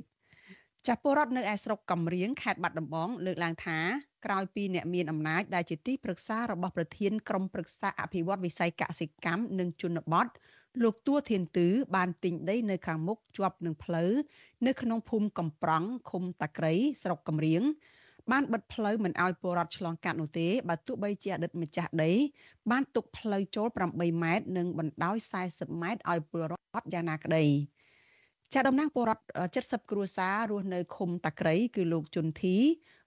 [0.88, 3.80] ចាស់ពលរដ្ឋនៅឯស្រុកកំរៀងខេត្តបាត់ដំបងលើកឡើងថា
[4.26, 10.28] ក្រោយពីអ្នកមានអំណាចដែលជាទីប្រឹក្សារបស់ប្រធានក្រុមប្រឹក្សាអភិវឌ្ឍវិស័យកសិកម្មនិងជនបទ
[10.84, 14.12] លោកទួធានទឺបានទិញដីនៅខាងមុខជាប់នឹងផ្លូវ
[14.68, 17.62] នៅក្នុងភូមិកំប្រង់ឃុំតាក្រីស្រុកកំរៀង
[18.32, 22.12] បានបិទផ្លូវមិនឲ្យពលរដ្ឋឆ្លងកាត់នោះទេបើទោះបីជាអតីតម្ចាស់ដី
[22.72, 25.18] បានទុកផ្លូវចូល8ម៉ែត្រនិងបណ្ដោយ
[25.50, 27.46] 40ម៉ែត្រឲ្យពលរដ្ឋយ៉ាងណាក្តី
[28.54, 29.24] ចាតំណាងពលរដ្ឋ
[29.56, 32.58] 70គ្រួសាររស់នៅឃុំតាក្រីគឺលោកជុនធី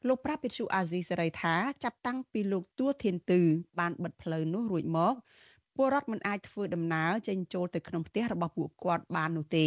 [0.09, 3.41] លោកប្រាពិតស៊ូអាស៊ីសេរីថាចាប់តាំងពីលោកទួធានទឺ
[3.79, 5.15] បានបិទផ្លូវនោះរួចមក
[5.77, 9.67] ពលរដ្ឋមិនអាចធ្វើដំណើរចេញចូលទៅក្នុងផ្ទះរបស់ពួកគាត់បាននោះទេ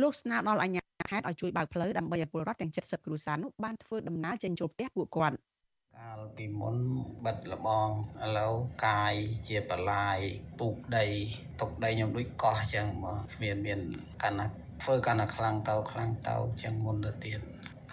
[0.00, 5.36] លោកស្នើដល់អាជ្ញាខេត្តឲ្យជួយបើកផ្លូវដើម្បីឲ្យពលរដ្ឋទាំង70គ្រួសារនោះបានធ្វើដំណើរចេញចូលផ្ទះពួកគាត់
[5.98, 6.76] កាលពីមុន
[7.24, 7.88] បិទលបង
[8.24, 8.54] ឥឡូវ
[8.86, 9.14] កាយ
[9.48, 10.18] ជាបលាយ
[10.58, 11.06] ពូកដី
[11.60, 13.80] ទុកដីខ្ញុំដូចកោះចឹងមកគ្មានមាន
[14.22, 17.40] កាន់ណា ធ្វើកាន់តែខ្លាំងទៅខ្លាំងទៅចឹងមុនទៅទៀត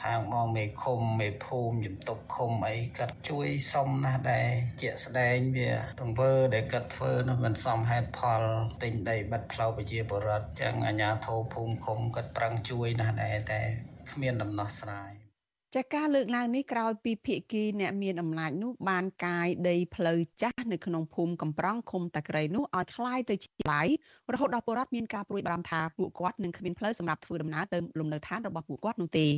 [0.04, 4.49] ខាងបងមេឃុំមេភូមិជំទប់ឃុំអីគាត់ជួយសុំណាស់ដែរ
[4.82, 5.71] ជាក់ស្ដែងវា
[6.02, 8.43] ទង្វើដែលគាត់ធ្វើនោះមិនសមហេតុផល
[8.84, 13.62] ទិញដីបិទផ្លូវប្រជាពលរដ្ឋចឹងអាជ្ញាធរភូមិឃុំគាត់ប្រឹងជួយណាស់ដែរតែ
[14.12, 15.12] គ្មានដំណោះស្រាយ
[15.75, 23.83] ចាការលើកឡើងនេះក្រោយពីភៀកគីអ្នកមានអំណាចនោះបានកាយដីផ្លូវចាស់នៅក្នុងភូមិកំប្រងឃុំតាក្រៃនោះឲ្យคล้ายទៅជាឡៃ
[24.33, 29.29] រហូតដល់ពលរដ្ឋមានការព្រួយបារម្ភថាពួកគាត់នឹងគ្មានផ្លូវសម្រាប់ធ្វើដំណើរទៅលំនៅឋានរបស់ពួកគាត់នោះទេ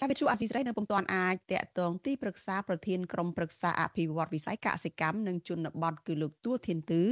[0.00, 7.02] ចាវិទ្យុអាស៊ីសេរីនៅពុំទាន់អាចតាក់ទងទីប្រឹក្សាប្រធានក្រុមប្រឹក្សាអភិវឌ្ឍវិស័យកសិកម្មនិងជនបទគឺលោកទួធានទឺ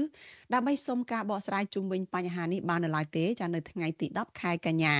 [0.55, 4.97] ដើម្បីសុំការបកស្រាយជុំវិញបញ្ហានេះបាននៅឡើយទេចានៅថ្ងៃទី10ខែកញ្ញា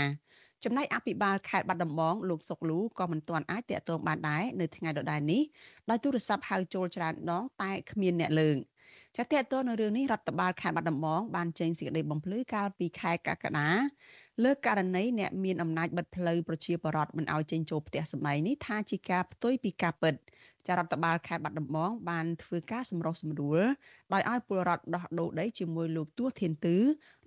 [0.64, 5.42] ចំណែកអភិបាលខេត្តបាត់ដំបងលោកសុកលូក៏មិនទាន់អាចតាក់ទងបានដែរនៅថ្ងៃដដែលនេះ
[5.90, 8.58] ដោយទូរស័ព្ទហៅចូលច្រើនដងតែគ្មានអ្នកលើក
[9.18, 13.70] ចាតើតើនៅរឿងនេះរដ្ឋបាលខេត្តបាត់ដំបងបានចេញសេចក្តីបំភ្លឺកាលពីខែកក្កដា
[14.44, 20.16] លើករណីអ្នកមានអំណាចបិទផ្លូវប្រជាពលរដ្ឋមិនឲ្យចេញចូលផ្ទះសម្បែងនេះថាជាការផ្ទុយពីការពិត
[20.68, 23.62] ចារដ្ឋបាលខេត្តបាត់ដំបងបានធ្វើការសម្រុះសម្រួល
[24.14, 26.78] ដោយឲ្យពលរដ្ឋដោះដូរដីជាមួយលោកទួធានទឺ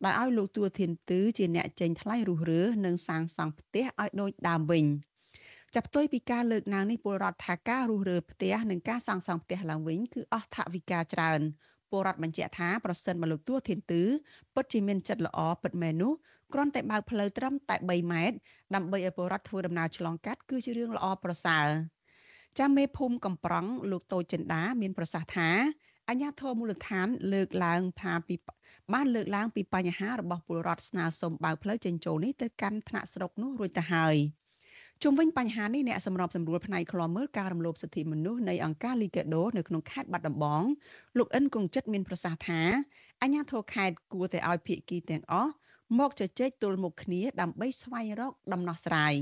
[0.05, 4.85] ដោយឲ្យលោកទួធានទឺជាអ្នកចេញថ្លៃរុះរើនិងសាងសង់ផ្ទះឲ្យដូចដើមវិញ
[5.75, 11.41] ចាប់ផ្ទុយពីការលើកឡើងនេះពលរដ្ឋថាការរុះរើផ្ទះនិងការសាងសង់ផ្ទះឡើងវិញគឺអស់ថវិកាច្រើន
[11.91, 14.03] ពលរដ្ឋបញ្ជាក់ថាប្រសិនបើលោកទួធានទឺ
[14.55, 16.13] ពិតជាមានចិត្តល្អពិតមែននោះ
[16.53, 18.37] គ្រាន់តែបើកផ្លូវត្រឹមតែ3ម៉ែត្រ
[18.75, 21.67] ដើម្បីឲ្យពលរដ្ឋធ្វើដំណើរឆ្លងកាត់គឺជារឿងល្អប្រសើរ
[22.59, 25.51] ចាំមេភូមិកំប្រង់លោកតូចចិន្តាមានប្រសាសន៍ថា
[26.09, 28.35] អញ្ញាធមូលដ្ឋានលើកឡើងថាពី
[28.95, 34.17] បានលើកឡើងពីបញ្ហារបស់ពលរដ្ឋស្នើសុំបើកផ្លូវចេញចូលនេះទៅកាន់ថ្នាក់ស្រុកនោះរួចទៅហើយ
[35.03, 40.63] ជុំវិញបញ្ហានេះអ្នកសម្របសម្រួលផ្នែកឃ្លាំមើលការរំលោភសិទ្ធិមនុស្សនៃអង្គការ Liga do នៅក្នុងខេត្តបាត់ដំបង
[41.19, 42.61] លោកអិនគង្ជិតមានប្រសាសន៍ថា
[43.23, 45.53] អញ្ញាធរខេត្តគួរតែឲ្យភាគីទាំងអស់
[45.99, 49.15] មកជជែកទល់មុខគ្នាដើម្បីស្វែងរកដំណោះស្រាយ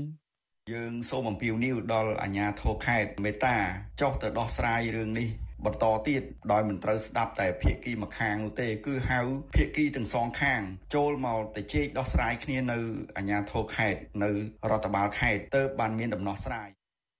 [0.73, 3.57] យើងសូមអំពាវនាវដល់អាជ្ញាធរខេត្តមេតា
[4.01, 5.27] ចុះទៅដោះស្រាយរឿងនេះ
[5.65, 9.19] បន្តទៀតដោយមិនត្រូវស្ដាប់តែភាគីម្ខាងនោះទេគឺហៅ
[9.55, 10.61] ភាគីទាំងសងខាង
[10.95, 12.79] ចូលមកទៅជែកដោះស្រាយគ្នានៅ
[13.17, 14.31] អាជ្ញាធរខេត្តនៅ
[14.69, 16.69] រដ្ឋបាលខេត្តទើបបានមានដំណោះស្រាយ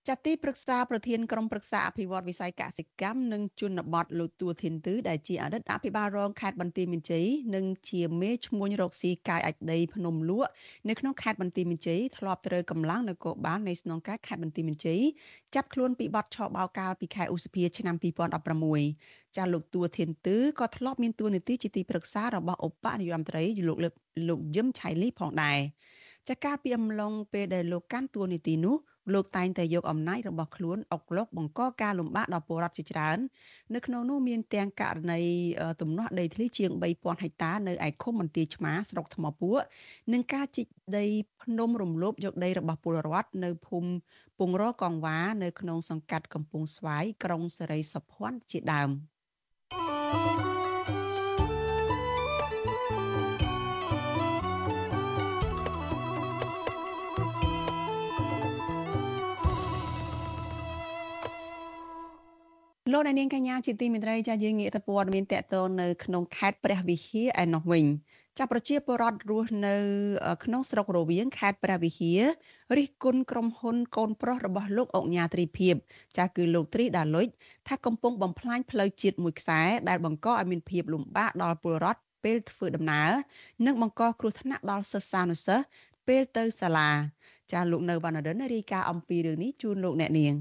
[0.10, 10.50] ចាត់ទីប្រឹក្សាប្រធានក្រុមប្រឹក្សាអភិវឌ្ឍវិស័យកសិកម្មនិងជនបទលោកទួធានទឺដែលជាអតីតអភិបាលរងខេត្តបន្ទាយមានជ័យនិងជាមេឈ្មោះរកស៊ីកាយអាចដីភ្នំលក់
[10.90, 15.02] នៅក្នុងខេត្តបន្ទាយមានជ័យធ្លាប់ត្រូវកម្លាំងនគរបាលនៃស្នងការខេត្តបន្ទាយមានជ័យ
[15.56, 17.96] ចាប់ខ្លួនពីបទឆបោកកាលពីខែឧសភាឆ្នាំ
[18.66, 23.78] 2016ចាលោកទួធានទឺក៏ធ្លាប់មានតួនាទីជាទីប្រឹក្សារបស់ឧបនាយករដ្ឋមន្ត្រីលោក
[24.28, 25.60] លោកយឹមឆៃលីផងដែរ
[26.30, 28.76] ចាកាលពីអំឡុងពេលដែលលោកកាន់តួនាទីនោះ
[29.14, 33.18] លោកតែងតែយកអំណាចរបស់ខ្លួនអុកឡុកបង្កការលំបាកដល់ពលរដ្ឋជាច្រើន
[33.74, 35.22] នៅក្នុងនោះមានទាំងករណី
[35.82, 39.60] ទំនាស់ដីធ្លីជាង3000ហិកតានៅឯឃុំមន្ទីរឆ្មាស្រុកថ្មពួក
[40.14, 41.06] និងការជីកដី
[41.42, 43.90] ភ្នំរំលោភយកដីរបស់ពលរដ្ឋនៅភូមិ
[44.40, 48.92] ពងរកងវ៉ានៅក្នុងសង្កាត់កំពង់ស្វាយក្រុងសេរីសុភ័ណ្ឌជាដើម។
[62.92, 67.86] លោកអ្នកនាងកញ្ញាជាទីមេត្រីចាយើងងាកទៅព័ត៌មានតកតងនៅក្នុងខេត្តព្រះវិហារឯណោះវិញ
[68.38, 69.76] ចាប់ប្រជាពលរដ្ឋរស់នៅ
[70.44, 72.22] ក្នុងស្រុករវៀងខេត្តព្រះវិហារ
[72.78, 75.76] រិះគន់ក្រុមហ៊ុនកូនប្រុសរបស់លោកអុកញ៉ាត្រីភិប
[76.18, 77.28] ចាគឺលោកត្រីដាលុច
[77.68, 83.12] ថាកំពុងបំផ្លាញផ្លូវជាតិមួយខ្សែដែលបង្កឲ្យមានភាពលំបាកដល់ពលរដ្ឋពេលធ្វើដំណើរ
[83.66, 85.66] និងបង្កគ្រោះថ្នាក់ដល់សិស្សានុសិស្ស
[86.08, 86.90] ពេលទៅសាលា
[87.52, 90.36] ចាលោកនៅវណ្ណរិនរាយការណ៍អំពីរឿងនេះជូនលោកអ្នកនាង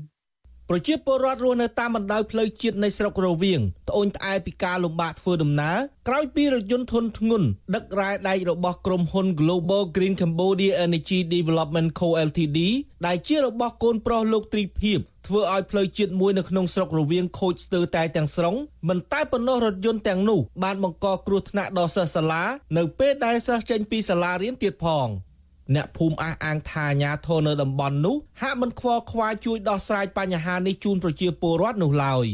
[0.70, 12.58] ប្រជាពលរដ្ឋរស់នៅតាមបណ្ដោយផ្លូវជាតិនៃស្រុករវៀងត្អូញត្អែពីការលំបាកធ្វើដំណើរក្រោយពីរថយន្តធុនធ្ងន់ដឹករ៉ែដែករបស់ក្រុមហ៊ុន Global Green Cambodia Energy Development Co Ltd
[13.06, 18.54] ដែលជារបស់កូនប្រុសលោកទ្រីភិបធ្វើឲ្យផ្លូវជាតិមួយនៅក្នុងស្រុករវៀងខូចស្ទើរតែទាំងស្រុង
[18.88, 22.44] មិនតែប៉ុណ្ណោះរថយន្តទាំងនោះបានបង្កគ្រោះថ្នាក់ដល់សិស្សសាលា
[22.76, 25.08] នៅពេលដែលសិស្សចេញពីសាលារៀនទៀតផង។
[25.74, 32.26] អ្នកភូមិអះអាងថាអាញាធរនៅតំបន់នោះហាក់មិនខ្វល់ខ្វាយជួយដោះស្រាយបញ្ហានេះជូនប្រជាពលរដ្ឋនោះឡើយ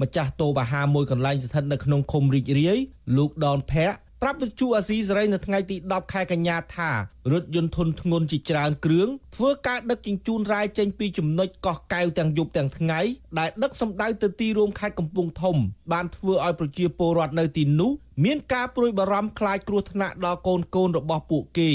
[0.00, 2.78] ម្ចាស់តូបអាហារមួយកន្លែងស្ថិតនៅក្នុងឃុំរីករាយ
[3.16, 6.90] លោកដនភ័ក្រ ប្រាប់វិទ្យុអាស៊ីសេរីនៅថ្ងៃទី10ខែកញ្ញាថា
[7.32, 13.00] រថយន្តធុនធ្ងន់ជាច្រើនគ្រឿងធ្វើការដឹកជញ្ជូនរាយចេញពីចំណុចកោះកែវទាំងយប់ទាំងថ្ងៃ
[13.38, 15.56] ដែលដឹកសម្ដៅទៅទីរួមខេត្តកំពង់ធំ
[15.92, 17.92] បានធ្វើឲ្យប្រជាពលរដ្ឋនៅទីនោះ
[18.24, 21.70] មានការព្រួយបារម្ភខ្លាចគ្រោះថ្នាក់ដល់កូនកូនរបស់ពួកគេ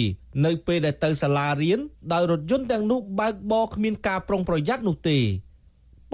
[0.46, 1.80] នៅពេលដែលទៅសាលារៀន
[2.14, 5.20] ដោយរថយន្តទាំងនោះបើកបរគ្មានការប្រុងប្រយ័ត្ននោះទេ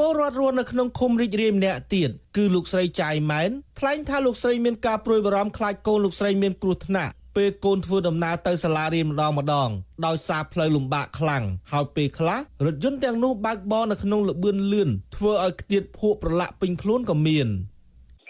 [0.01, 9.69] ពលរដ្ឋរស់នៅក្នុងឃុំរីករាយម្នាក់ទៀតគឺលោកស្រីចាយម៉ែនថ្លែងថាលោកស្រីមានការព្រួយបារម្ភខ្លាចកូនលោកស្រីមានគ្រោះថ្នាក់ពេលកូនធ្វើដំណើរទៅសាលារៀនម្ដងម្ដង
[10.05, 17.47] ដោយសារផ្លូវលំបាកខ្លាំងហើយពេលខ្លះរថយន្តទាំងនោះបើកបរនៅក្នុងល្បឿនលឿនធ្វើឲ្យខ្ទាតភក់ប្រឡាក់ពេញខ្លួនក៏មាន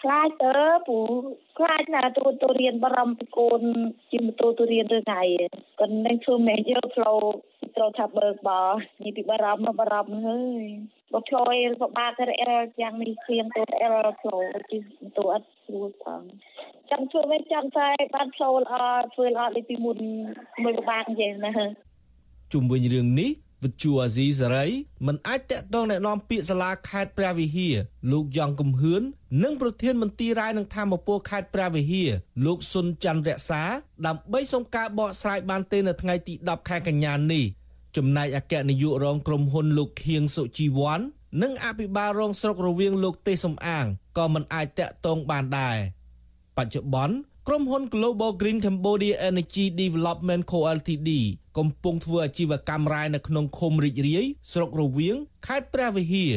[0.01, 0.51] ខ្លាចទៅ
[0.87, 0.97] ពូ
[1.57, 3.61] ខ្លាចណាទូទូរៀនបរំពីកូន
[4.11, 5.23] ជិះម៉ូតូទូរៀនឬថ្ងៃ
[5.79, 7.19] គាត់នឹងធ្វើមេយកផ្លូវ
[7.75, 8.61] ត្រូវថាបើកបោ
[9.03, 10.65] នេះពីបរំមកបរំហើយ
[11.13, 11.45] បើផ្លូវ
[11.81, 16.21] ពិបាកទៅអែលយ៉ាងនេះគ្រៀងទៅអែលផ្លូវជិះម៉ូតូអត់ស្រួលផង
[16.89, 18.75] ចង់ធ្វើវិញចង់តែបានផ្លូវល្អ
[19.13, 19.97] ធ្វើល្អដូចពីមុន
[20.63, 21.51] មួយពិបាកយ៉ាងណា
[22.53, 23.31] ជុំវិញរឿងនេះ
[23.63, 24.65] វិទ្យុអាស៊ីសេរី
[25.07, 27.75] មិនអាចតាក់ទងណែនាំពាក្យសាលាខេត្តព្រះវិហារ
[28.11, 29.01] លោកយ៉ងកំហឿន
[29.43, 32.09] និងប្រធានមន្ទីររាយនឹងធម្មពលខេត្តព្រះវិហារ
[32.45, 33.63] លោកសុនច័ន្ទរក្សា
[34.05, 37.45] ដើម្បីសុំការបកស្រាយបានទេនៅថ្ងៃទី10ខែកញ្ញានេះ
[37.97, 40.99] ចំណែកអគ្គនាយករងក្រុមហ៊ុនលោកខៀងសុជីវ័ន
[41.41, 43.85] និងអភិបាលរងស្រុករវៀងលោកទេសសំអាង
[44.17, 45.77] ក៏មិនអាចតាក់ទងបានដែរ
[46.57, 47.15] បច្ចុប្បន្ន
[47.51, 51.09] ក្រុមហ៊ុន Global Green Cambodia Energy Development Co Ltd
[51.57, 55.15] កំពុងធ្វើអាជីវកម្មរ៉ែនៅក្នុងឃុំរីករាយស្រុករវៀង
[55.47, 56.31] ខេត្តព្រះវិហារ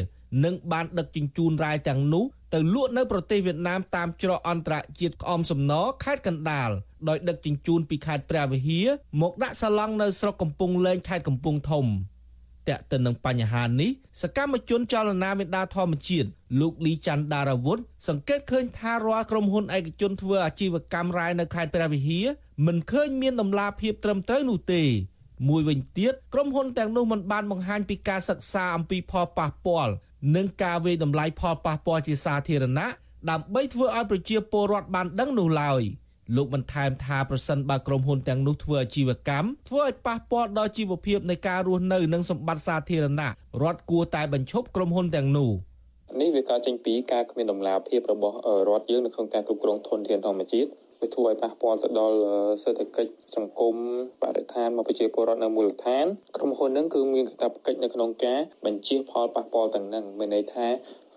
[0.45, 5.73] និងបានដឹកជញ្ជូនរ៉ែទាំងនោះទៅលក់នៅប្រទេសវៀតណាមតាមច្រកអន្តរជាតិក្អមសំណ
[6.05, 6.71] ខេត្តកណ្ដាល
[7.09, 8.87] ដោយដឹកជញ្ជូនពីខេត្តព្រះវិហារ
[9.23, 11.87] មកដាក់សាឡង់នៅស្រុកកំពង់លែងខេត្តកំពង់ធំ។
[12.69, 13.91] តើទៅនឹងបញ្ហានេះ
[14.23, 16.29] សកម្មជនចលនាមេដាធម្មជាតិ
[16.61, 22.27] លោកលីច័ន្ទដារាវុធសង្កេតឃើញថារាល់ក្រុមហ៊ុនឯកជនធ្វើអាជីវកម្មរ៉ែនៅខេត្តព្រះវិហារ
[22.67, 24.83] មិនឃើញមានដំណាភាពត្រឹមត្រូវនោះទេ
[25.49, 29.93] មួយវិញទៀតក្រុមហ៊ុនទាំងនោះមិនបានបង្ហាញពីការសិក្សាអំពីផលប៉ះពាល់
[30.37, 32.87] និងការវិយតម្លៃផលប៉ះពាល់ជាសាធារណៈ
[33.31, 35.83] ដើម្បីធ្វើឲ្យប្រជាពលរដ្ឋបានដឹងនោះឡើយ។
[36.37, 43.31] លោកបន្ថែមថាប្រសិនបើក្រុមហ៊ុនទាំងនោះធ្វើអាជីវកម្មធ្វើឲ្យប៉ះពាល់ដល់ជីវភាពនៃការរស់នៅនិងសម្បត្តិសាធារណៈ
[43.63, 45.51] រដ្ឋគួរតែបញ្ឈប់ក្រុមហ៊ុនទាំងនោះ
[46.21, 48.37] នេះវាកើតចេញពីការគ្មានដំណាភាពរបស់
[48.69, 50.69] រដ្ឋយើងនៅក្នុងការគ្រប់គ្រងធនធានធម្មជាតិ
[51.01, 52.17] វាធ្វើឲ្យប៉ះពាល់ទៅដល់
[52.63, 53.75] សេដ្ឋកិច្ចសង្គម
[54.23, 60.67] បរិស្ថានមកប្រជាពលរដ្ឋនៅមូលដ្ឋានក្រុមហ៊ុនហ្នឹងគឺមានកាតព្វកិច្ចនៅក្នុងការបញ្ជៀសផលប៉ះពាល់ទាំងហ្នឹងមានន័យថា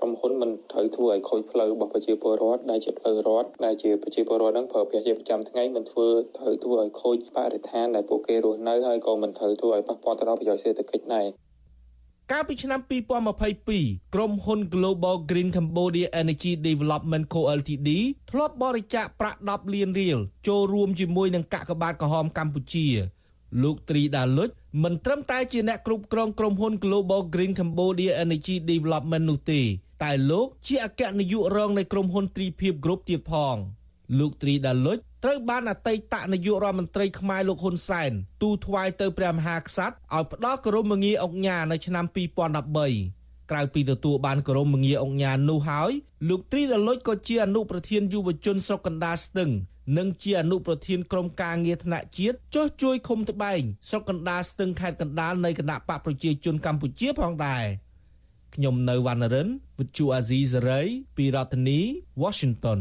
[0.06, 11.28] ក្រុមហ៊ុនមិនត្រូវធ្វើឲ្យខូចផ្លូវរបស់ប្រជាពលរដ្ឋដែលជាផ្លូវរដ្ឋដែលជាប្រជាពលរដ្ឋនឹងប្រើប្រាស់ជាប្រចាំថ្ងៃមិនធ្វើត្រូវធ្វើឲ្យខូចបរិស្ថានដែលពួកគេរស់នៅហើយក៏មិនត្រូវធ្វើឲ្យប៉ះពាល់ទៅដល់ប្រយោជន៍សេដ្ឋកិច្ចដែរ
[12.32, 12.80] កាលពីឆ្នាំ
[13.52, 17.90] 2022ក្រុមហ៊ុន Global Green Cambodia Energy Development Co Ltd
[18.32, 22.88] ធ្លាប់បរិច្ចាគប្រាក់10លានរៀលចូលរួមជាមួយនឹងកាកបាទក្រហមកម្ពុជា
[23.64, 24.50] លោកត្រីដាលុច
[24.84, 29.62] មិនត្រឹមតែជាអ្នកគ្រប់គ្រងក្រុមហ៊ុន Global Green Cambodia Energy Development នោះទេ
[30.04, 33.56] តែលោកជាអគ្គនាយករងនៃក្រុមហ៊ុនទ្រីភិបគ្រប់ទៀតផង
[34.20, 42.06] លោកទ្រីដាលុចត្រូវបានអតីតនាយករដ្ឋមន្ត្រីខ្មែរលោកហ៊ុនសែនទូថ្វាយទៅព្រះមហាក្សត្រឲ្យផ្ដល់គោរមងារអង្គញានៅឆ្នាំ
[42.74, 45.92] 2013ក្រៅពីទទួលបានគោរមងារអង្គញានោះហើយ
[46.30, 49.52] លោកទ្រីដាលុចក៏ជាអនុប្រធានយុវជនស្រុកកណ្ដាលស្ទឹង
[49.98, 57.66] និងជាអនុប្រធានក្រុមការងារថ្នាក់ជាតិចុះជួយឃុំត្បែងស្រុកកណ្ដាលស្ទឹងខេត្តកណ្ដាលនៃគណៈបកប្រជាជនកម្ពុជាផងដែរ
[58.56, 60.88] ខ្ញុំនៅវណ្ណរិន With Chu Azizi Saray
[61.18, 61.80] ពីរដ្ឋធានី
[62.22, 62.80] Washington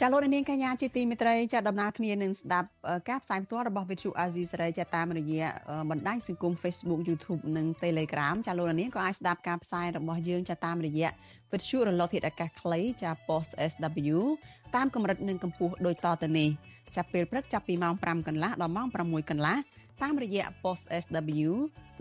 [0.00, 2.68] ចាលោកនាងកញ្ញាជាទីមេត្រីចាដំណើរគ្នានឹងស្ដាប់
[3.08, 5.46] ការផ្សាយផ្ទាល់របស់វិទ្យុអាស៊ីសេរីចាតាមរយៈ
[5.90, 11.10] បណ្ដាញសង្គម Facebook YouTube និង Telegram ចាលោកនាងក៏អាចស្ដាប់ការផ្សាយរបស់យើងចាតាមរយៈ
[11.52, 14.18] វិទ្យុរលកធាតុអាកាសខ្លីចា post SW
[14.74, 16.50] តាមកម្រិតនិងកម្ពស់ដូចតទៅនេះ
[16.96, 19.56] ចាប់ពេលព្រឹកចាប់ពីម៉ោង5កន្លះដល់ម៉ោង6កន្លះ
[20.02, 21.50] តាមរយៈ post SW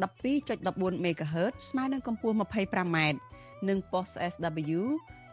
[0.01, 2.97] 12.14 MHz ស្មើនឹងកម្ពស់ 25m
[3.69, 4.81] និង post SW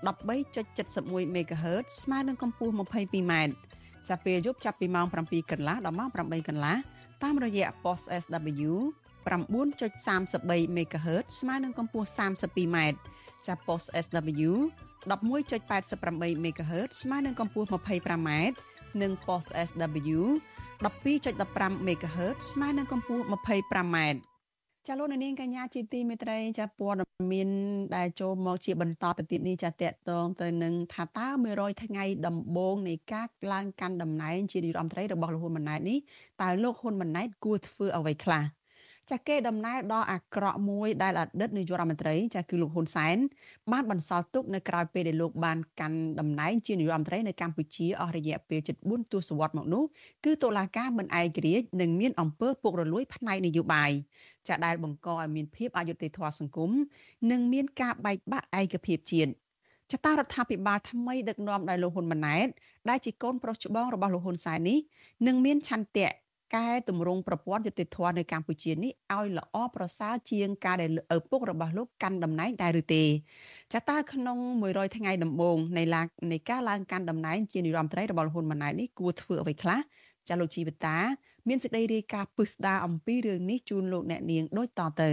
[0.06, 3.32] 13.71 MHz ស្មើនឹងកម្ពស់ 22m
[4.08, 6.76] ចាប់ពេលយប់ចាប់ពីម៉ោង7កន្លះដល់ម៉ោង8កន្លះ
[7.22, 8.72] តាមរយៈ post SW
[9.26, 12.78] 9.33 MHz ស្មើនឹងកម្ពស់ 32m
[13.48, 14.50] ចាប់ post SW
[15.10, 18.30] 11.88 MHz ស្មើនឹងកម្ពស់ 25m
[19.02, 20.20] និង post SW
[20.84, 23.96] 12.15 MHz ស្មើនឹងកម្ពស់ 25m
[24.86, 26.98] ចាលោកនាងកញ្ញាជាទីមេត្រីចាព័ត៌
[27.32, 27.48] មាន
[27.96, 35.98] ដែលចូលមកជាបន្តទៅទៀតនេះចាតកតងទៅនឹងថាតើ100ថ្ងៃដំបូងនៃការឡើងកាន់តំណែងជានាយរដ្ឋមន្ត្រីរបស់លោកហ៊ុនម៉ាណែតនេះ
[36.42, 38.42] តើលោកហ៊ុនម៉ាណែតគួរធ្វើអ្វីខ្លះ
[39.10, 43.16] ចាគេដំណើរដល់អាក្រក់មួយដែលអតីតនាយករដ្ឋមន្ត្រីចាគឺលោកហ៊ុនសែន
[43.72, 49.84] បានបន្សល់ទុកនៅក្រៅពេលដែលលោកបានកាន់តំណែងជានាយករដ្ឋមន្ត្រីនៅកម្ពុជាអស់រយៈពេលជិត4ទសវត្សរ៍មកនោះ
[50.24, 53.90] គឺតុលាការមិនឯករាជ្យនិងមានអំពើពុករលួយផ្នែកនយោបាយ
[54.48, 56.70] ចាដែលបង្កឲ្យមានភាពអយុត្តិធម៌សង្គម
[57.30, 59.30] និងមានការបែកបាក់ឯកភាពជាតិ
[59.92, 62.48] ចតារដ្ឋាភិបាលថ្មីដឹកនាំដោយលោកហ៊ុនម៉ាណែត
[62.88, 64.78] ដែលជាកូនប្រុសច្បងរបស់លោកហ៊ុនសែននេះ
[65.26, 66.08] នឹងមានឆន្ទៈ
[66.54, 73.04] កែតម្រង់ប្រព័ន្ធយុតិធធម៌នៅកម្ពុជានេះឲ្យល្អប្រសើរជាងការដែលឪពុករបស់លោកកាន់តំណែងដែរឬទេ
[73.72, 79.78] ចាតើក្នុង100ថ្ងៃដំបូងនៃឡានៃការឡើងកាន់តំណែងជានាយរដ្ឋមន្ត្រីរបស់លោកហ៊ុនម៉ាណែតនេះគួរធ្វើអ្វីខ្លះ
[80.28, 80.96] ចាលោកជីវតា
[81.48, 85.10] មានសេចក្តីរាយការណ៍ពឹស្ដារអំពីរឿងនេះជូនលោកអ្នកនាងដូចតទៅ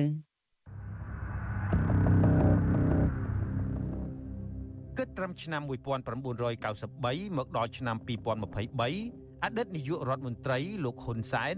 [4.97, 11.57] គិតត្រឹមឆ្នាំ1993មកដល់ឆ្នាំ2023 អតីតនាយករដ្ឋមន្ត្រីលោកហ៊ុនសែន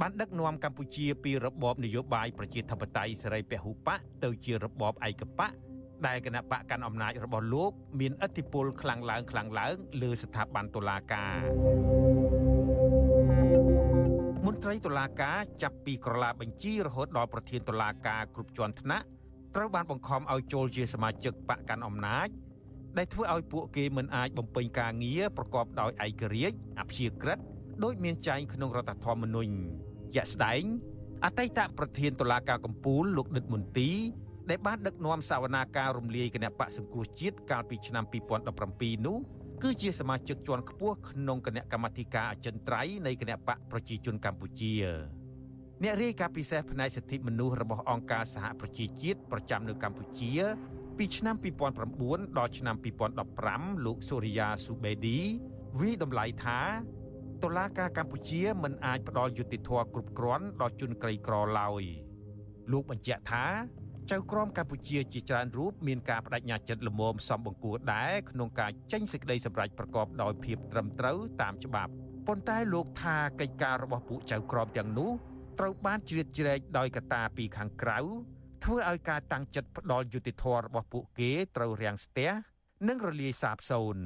[0.00, 5.52] បានដឹកនាំកម្ពុជាពីរបបនយោបាយប្រជាធិបតេយ្យសេរីពហុបកទៅជារបបឯកបក
[6.06, 7.70] ដែលគណៈបកកាន់អំណាចរបស់លោក
[8.00, 11.36] មានឥទ្ធិពលខ្លាំងឡើងខ្លាំងឡើង លើស្ថាប័នតុលាការ
[14.46, 19.06] មន្ត្រីតុលាការចាប់ពីក្រឡាបញ្ជីរហូតដល់ប្រធានតុលាការគ្រប់ជាន់ថ្នាក់
[19.54, 22.28] ត្រូវបានបង្ខំឲ្យចូលជាសមាជិកបកកាន់អំណាច
[22.98, 27.38] ដែលធ្វើឲ្យពួកគេមិនអាចបំពេញការងារប្រកបដោយឯករាជ្យអព្យាក្រឹត
[27.84, 29.52] ដោយមានចែងក្នុងរដ្ឋធម្មនុញ្ញ
[30.14, 30.62] ជាក់ស្ដែង
[31.24, 33.90] អតីតប្រធានតុលាការកំពូលលោកដិតមុនទី
[34.50, 38.04] ដែលបានដឹកនាំសវនាការរំលាយគណៈបកសង្គ្រោះជាតិកាលពីឆ្នាំ
[38.54, 39.18] 2017នោះ
[39.62, 44.72] គឺជាសមាជិកជាន់ខ្ពស់ក្នុងគណៈកម្មាធិការអចិន្ត្រៃយ៍នៃគណៈបកប្រជាជនកម្ពុជា
[45.82, 50.32] អ្នករាយការណ៍ពិសេសផ្នែកសិទ្ធិមនុស្សរបស់អង្គការសហប្រជាជាតិប្រចាំនៅកម្ពុជា
[50.98, 51.36] ពីឆ្នាំ
[51.86, 52.76] 2009ដល់ឆ្នាំ
[53.30, 55.18] 2015លោកសូរិយាស៊ូបេឌី
[55.78, 56.60] វិតម្លៃថា
[57.42, 61.82] តុលាការកម្ពុជាមិនអាចផ្ដល់យុត្តិធម៌គ្រប់គ្រាន់ដល់ជនក្រីក្រឡើយ
[62.72, 63.44] លោកបញ្ជាក់ថា
[64.10, 71.92] ចៅក្រមកម្ពុជាជាច្រើនរូបមានការបដិញ្ញាចិត្តល្មមសំបង្គួរដែរក្នុងការចេញសេចក្តីសម្រេចប្រកបដោយភាពត្រឹមត្រូវតាមច្បាប់
[72.26, 75.10] ប៉ុន្តែលោកថាកិច្ចការរបស់ពួកចៅក្រមទាំងនោះ
[75.58, 77.98] ត្រូវបានជ្រៀតជ្រែកដោយកត្តាពីខាងក្រៅ
[78.64, 82.30] ធ្វើឲ្យការតាំងចិត្តផ្ដាល់យុតិធធរបស់ពួកគេត្រូវរាំងស្ទះ
[82.88, 84.04] និងរលាយសាបសូន្យ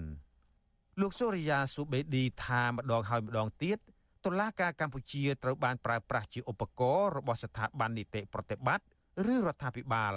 [1.00, 3.78] លោកសូរិយាស៊ូបេឌីថាម្ដងហើយម្ដងទៀត
[4.24, 8.84] តុលាការកម្ពុជាត្រូវបានប្រើប្រាស់ជាឧបករណ៍របស់ស្ថាប័ននីតិប្រតិបត្តិ
[9.34, 10.14] ឬរដ្ឋាភិបាល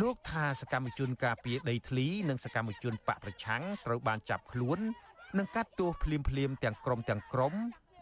[0.00, 4.78] លោកថាសកម្មជនការពារដីធ្លីនិងសកម្មជនបកប្រឆាំងត្រូវបានចាប់ខ្លួន
[5.38, 7.54] និងកាត់ទោសភ្លាមភ្លាមទាំងក្រុមទាំងក្រុម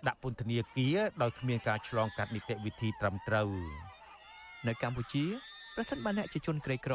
[0.07, 3.51] ដាក់ពន្ធនាគារដោយគ្មានការឆ្លងកាត់នីតិវិធីត្រឹមត្រូវ
[4.69, 5.25] នៅកម្ពុជា
[5.77, 6.95] ប្រសិនបើអ្នកជាជនក្រីក្រ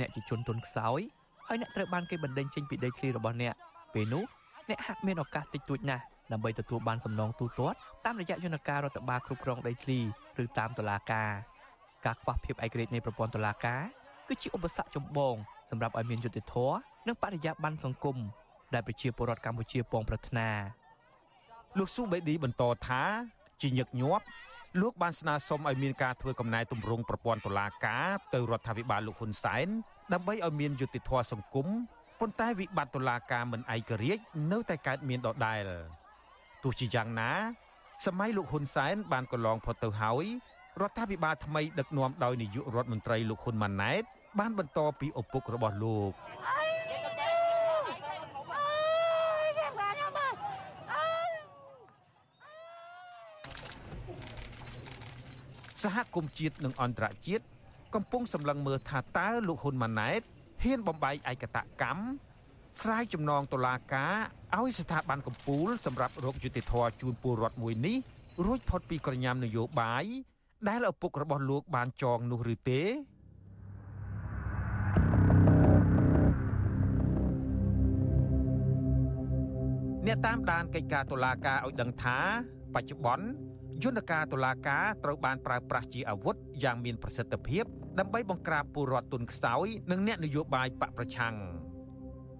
[0.00, 1.00] អ្នកជាជនទុនខ្សោយ
[1.48, 3.54] ហើយអ្នកត្រូវបានគេបណ្ដេញចេញពីដីធ្លីរបស់អ្នក
[3.94, 4.24] ពេលនោះ
[4.68, 9.98] អ្នកហាក់មានឱកាសតិចតួចណាស់ដើម្បីទទួលបានសំណងទូទាត់តាមរយៈយន្តការរដ្ឋបាលគ្រប់គ្រងដីធ្លី
[10.42, 11.30] ឬតាមតុលាការ
[12.06, 13.82] ការខ្វះភាពឯករាជ្យនៃប្រព័ន្ធតុលាការ
[14.28, 15.34] គឺជាឧបសគ្គចម្បង
[15.70, 18.16] សម្រាប់ឲ្យមានយុត្តិធម៌និងបរិយាបន្នសង្គម
[18.74, 20.48] ដែលប្រជាពលរដ្ឋកម្ពុជាពងប្រាថ្នា
[21.78, 23.02] លោកស៊ូបេឌីបន្តថា
[23.60, 24.24] ជាញឹកញាប់
[24.80, 29.68] លោកបានស្នើសុំឲ្យមានការធ្វើកំណែទម្រង់ប្រព័ន្ធតុលាការទៅរដ្ឋាភិបាលលោកហ៊ុនសែន
[30.12, 31.66] ដើម្បីឲ្យមានយុត្តិធម៌សង្គម
[32.20, 35.66] ប៉ុន្តែវិបត្តិតុលាការមិនឯករាជ្យនៅតែកើតមានដដែល
[36.62, 37.30] ទោះជាយ៉ាងណា
[38.06, 40.24] សម័យលោកហ៊ុនសែនបានកន្លងផុតទៅហើយ
[40.80, 44.02] រដ្ឋាភិបាលថ្មីដឹកនាំដោយនាយករដ្ឋមន្ត្រីលោកហ៊ុនម៉ាណែត
[44.38, 46.12] បានបន្តពីឪពុករបស់លោក
[55.82, 57.44] សហគមន៍ជាតិនិងអន្តរជាតិ
[57.94, 60.20] កំពុងសម្លឹងមើលថាតើលោកហ៊ុនម៉ាណែត
[60.64, 62.02] ហ៊ានបំបែកឯកតកម្ម
[62.82, 64.14] ស្រាយចំណងតុលាការ
[64.58, 67.96] ឲ្យស្ថាប័នកម្ពុជាសម្រាប់រកយុត្តិធម៌ជូនពលរដ្ឋមួយនេះ
[68.44, 70.04] រួចផុតពីក្រញាំនយោបាយ
[70.68, 72.82] ដែលឪពុករបស់លោកបានចងនោះឬទេ
[80.06, 82.18] អ្នកតាមដានកិច្ចការតុលាការឲ្យដឹងថា
[82.74, 83.26] បច្ចុប្បន្ន
[83.84, 87.64] យន្តការតុលាការត្រូវបានប្រើប្រាស់ជាអាវុធយ៉ាងមានប្រសិទ្ធភាព
[87.98, 91.34] ដើម្បីបង្ក្រាបពលរដ្ឋទុនខ្សោយនិងអ្នកនយោបាយបកប្រឆាំង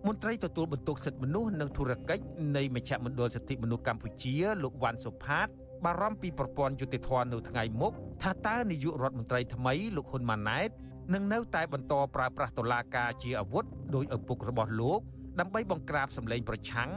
[0.06, 2.24] មន្ត្រីទទួលបន្ទុកសិទ្ធិមនុស្សនិងធុរកិច្ច
[2.56, 5.48] នៃមជ្ឈមណ្ឌលសិទ្ធិមនុស្សកម្ពុជាលោកវ៉ាន់សុផាត
[5.84, 10.70] បារម្ភពីប្រព័ន្ធយុតិធធម៌នៅថ្ងៃមុខថាតើនាយករដ្ឋមន្ត្រីថ្មីលោកហ៊ុនម៉ាណែត
[11.14, 13.64] នឹងនៅតែបន្តប្រើប្រាស់តុលាការជាអាវុធ
[13.94, 15.00] ដោយឪពុករបស់លោក
[15.40, 16.90] ដើម្បីបង្ក្រាបសម្លេងប្រឆាំង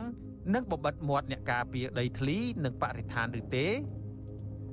[0.55, 3.67] និងបំបិតមាត់អ្នកការពារដីធ្លីនិងបរិស្ថានឬទេ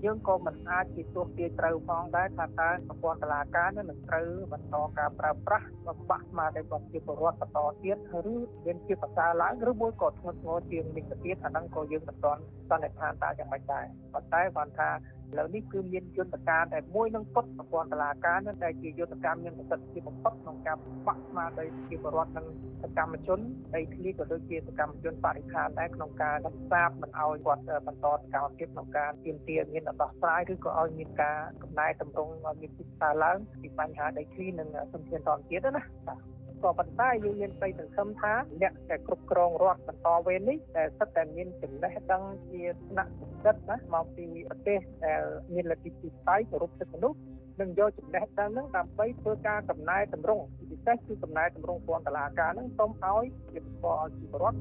[0.05, 7.97] យើងក៏មិនអាចជាទោះទាយត្រូវផងដែរថាតើប្រព័ន្ធតុលាការនឹងត្រូវបន្តការប្រើប្រាស់បំបាក់ស្មារតីរបស់ប្រជាពលរដ្ឋបន្តទៀត
[8.33, 8.37] ឬ
[8.67, 13.85] មានជាប្រសើរឡើងឬមួយក៏ធ្ងន់ធ្ងរជាងនេះទៅទៀតអាហ្នឹងក៏យើងមិនទាន់សន្និដ្ឋានតើយ៉ាងម៉េចដែរ
[14.15, 14.89] ប៉ុន្តែគាត់ថា
[15.31, 20.77] ឥឡូវនេះគឺមានយន្តការតែមួយនឹងពុតប្រព័ន្ធតុលាការនឹងដែលជាយន្តការមានប្រសិទ្ធភាពបំផុតក្នុងការ
[21.07, 22.47] បាក់ស្មារតីប្រជាពលរដ្ឋនិង
[22.83, 23.41] សកម្មជន
[23.75, 38.33] ដីធ្លីក៏ដូចជាសកម្មជនបរិស្ថានដែរក្នុងការដំសាបមិនឲ្យគាត់បន្តសកម្មភាពក្នុងការទាមទារមានដោះស្រាយឬក៏ឲ្យមានការកំណែតម្រង់ឲ្យមានពិសាឡើងពីបញ្ហាដីធ្លីនិងសន្តិភាពតនទៀតណាបាទ ក៏ប៉ុន្តែយើងមានប្តីសង្ឃឹមថា
[38.63, 45.23] អ្នកដែលគ្រប់គ្រងរដ្ឋបន្តវេននេះដែលសិតតែមានចំណេះដឹងជាថ្នាក់ពិសិដ្ឋណាមកពីប្រទេសដែល
[45.55, 47.19] មានលទ្ធិពិស័យគោរពសិទ្ធិមនុស្ស
[47.61, 54.59] នឹងយកចំណេះដឹងហ្នឹងដើម្បីធ្វើការកំណែតម្រង់ពិសេសគឺកំណែតម្រង់ពន្ធតុលាការហ្នឹងសូមឲ្យជាប្រព័ន្ធឲ្យជីវរដ្ឋ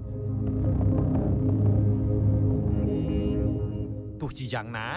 [4.21, 4.89] ទោះជាយ៉ាងណា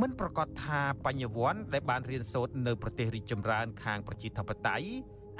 [0.00, 4.86] មិនប្រកាសថាបញ្ញវន្តដែលបានរៀនសូត្រនៅប្រទេសរីកចម្រើនខាងប្រជាធិបតេយ្យ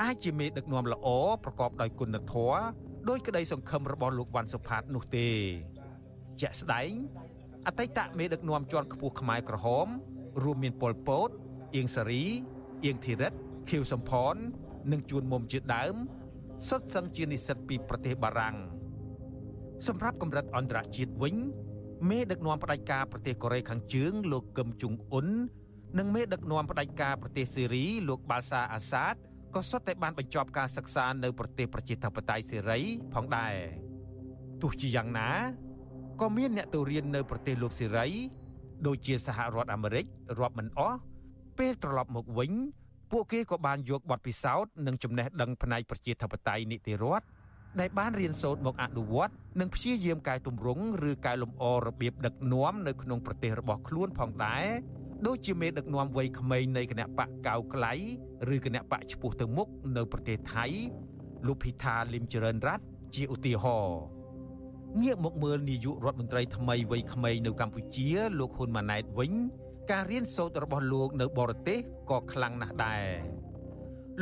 [0.03, 1.09] អាចជាមេដឹកនាំល្អ
[1.45, 2.59] ប្រកបដោយគុណធម៌
[3.09, 5.29] ដោយក្តីសង្ឃឹមរបស់លោកវ៉ាន់សុផាតនោះទេ
[6.41, 6.91] ជាក់ស្ដែង
[7.67, 9.87] អតីតមេដឹកនាំជាន់ខ្ពស់ខ្មែរក្រហម
[10.43, 11.29] រួមមានប៉ុលពត
[11.77, 12.25] អៀងសារី
[12.85, 13.33] អៀងធីរិត
[13.71, 14.35] ខៀវសំផន
[14.93, 15.95] និងជួនមុំជាដើម
[16.69, 18.57] សុទ្ធសឹងជានិស្សិតពីប្រទេសបារាំង
[19.87, 21.37] សម្រាប់កម្រិតអន្តរជាតិវិញ
[22.11, 25.29] មេដឹកនាំផ្ដាច់ការប្រទេសកូរ៉េខាងជើង លោកកឹមជុងអ៊ុន
[25.99, 29.15] និងមេដឹកនាំផ្ដាច់ការប្រទេសសេរីលោកបាល់សាអាសាត
[29.55, 32.79] ក៏សុទ្ធតែបានបញ្ចប់ការសិក្សានៅប្រទេសប្រជាធិបតេយ្យសេរី
[33.15, 33.55] ផងដែរ
[34.63, 35.29] ទោះជាយ៉ាងណា
[36.21, 38.07] ក៏មានអ្នកទៅរៀននៅប្រទេសលោកសេរី
[38.87, 40.05] ដូចជាសហរដ្ឋអាមេរិក
[40.41, 40.99] រាប់មិនអស់
[41.59, 42.53] ពេលត្រឡប់មកវិញ
[43.13, 47.25] ពួកគេក៏បានយកបទពិសោធន៍និងចំណេះដឹងផ្នែកប្រជាធិបតេយ្យនីតិរដ្ឋ
[47.81, 54.67] ដែលបានរៀនសូត្រមកអនុវត្តនិងព្យាយាមកែតម្រង់ឬកែលម្អរបៀបដឹកនាំនៅក្នុងប្រទេសរបស់ខ្លួនផងដែរ
[55.27, 57.93] ដូចជាមេដឹកនាំវ័យក្មេងនៃគណៈបកកៅក្លៃ
[58.55, 60.67] ឬគណៈបកឈ្មោះទៅមុខនៅប្រទេសថៃ
[61.47, 64.01] លោកភីថាលឹមចរិនរ័ត្នជាឧទាហរណ៍
[65.03, 68.09] ងាកមកមើលនាយករដ្ឋមន្ត្រីថ្មីវ័យក្មេងនៅកម្ពុជា
[68.39, 69.33] លោកហ៊ុនម៉ាណែតវិញ
[69.91, 71.79] ការរៀនសូត្ររបស់លោកនៅបរទេស
[72.11, 73.05] ក៏ខ្លាំងណាស់ដែរ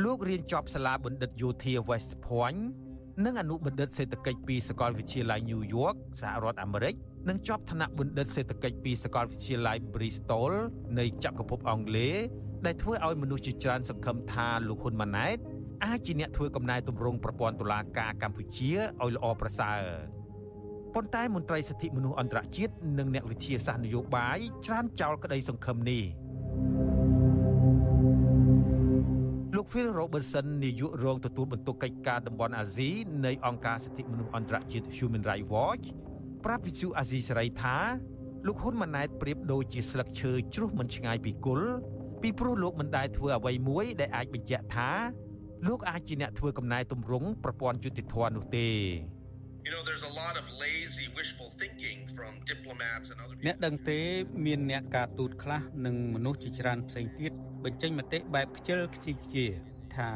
[0.03, 2.61] លោករៀនចប់សាលាបណ្ឌិតយោធា West Point
[3.21, 6.93] និងអនុបណ្ឌិតសេដ្ឋកិច្ចពីសាកលវិទ្យាល័យ New York សហរដ្ឋអាមេរិក
[7.29, 10.53] និងជាប់ថ្នាក់បណ្ឌិតសេដ្ឋកិច្ចពីសាកលវិទ្យាល័យ Bristol
[10.99, 12.15] នៃចក្រភពអង់គ្លេស
[12.65, 15.37] ដែលធ្វើឲ្យមនុស្សជាច្រើនសង្ឃឹមថាលោកហ៊ុនម៉ាណែត
[15.85, 19.81] អាចជាអ្នកធ្វើកំណែទម្រង់ប្រព័ន្ធតុលាការកម្ពុជាឲ្យល្អប្រសើរ
[20.93, 26.03] ប៉ុន្តែមន្ត្រីសិទ្ធិមនុស្សអន្តរជាតិនិងអ្នកវិទ្យាសាស្ត្រនយោបាយច្រើនចោលក្តីសង្ឃឹមនេះ
[29.63, 32.89] លោក Phil Robertson នាយករងទទួលបន្ទុកកិច្ចការតំបន់អាស៊ី
[33.25, 35.85] នៃអង្គការសិទ្ធិមនុស្សអន្តរជាតិ Human Rights Watch
[36.45, 37.77] ប្រាប់វិទ្យុអាស៊ីសេរីថា
[38.47, 41.71] លោកហ៊ុនម៉ាណែតប្រៀបដូចជាស្លឹកឈើជ្រុះមិនឆ្ងាយពីគល់
[42.21, 44.89] ពីព្រោះលោកមិនដែលធ្វើអ្វីមួយដែលអាចបញ្ជាក់ថា
[45.67, 48.67] លោកអាចជាអ្នកធ្វើកំណែទម្រង់ប្រព័ន្ធយុតិធធម៌នោះទេ
[49.65, 53.99] You know there's a lot of lazy wishful thinking from diplomats and other អ្នកដឹងទេ
[54.45, 57.31] មានអ្នកការទូតខ្លះនិងមនុស្សជាច្រើនផ្សេងទៀត
[57.63, 59.45] បញ្ចេញមតិបែបខ្ជិលខ្ជីខ្ជា
[59.95, 60.09] ថា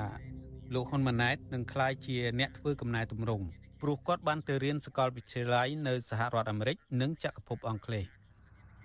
[0.73, 3.45] លោកហ៊ុនម៉ាណែតនឹងក្លាយជាអ្នកធ្វើកំណែទម្រង់
[3.81, 8.05] ព្រោះគាត់បានទៅរៀនសាកលវិទ្យាល័យនៅសហរដ្ឋអាមេរិកនិងចក្រភពអង់គ្លេស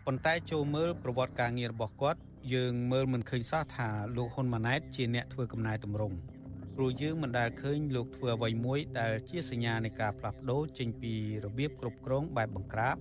[0.06, 2.20] ប៉ុន្តែចូលមើលប្រវត្តិការងាររបស់គាត់
[2.54, 6.16] យើងមើលមិនឃើញសោះថាលោកហ៊ុនម៉ាណែតជាអ្នកធ្វើកំណែទម្រង់
[6.77, 11.14] ព្រោះយើងមិនដែលឃើញលោកធ្វើអ្វីមួយដែលជាសញ្ញានៃការផ្លាស់ប្ដូរចេញពី
[11.45, 12.97] របៀបគ្រប់គ្រងបែបបង្ក្រាប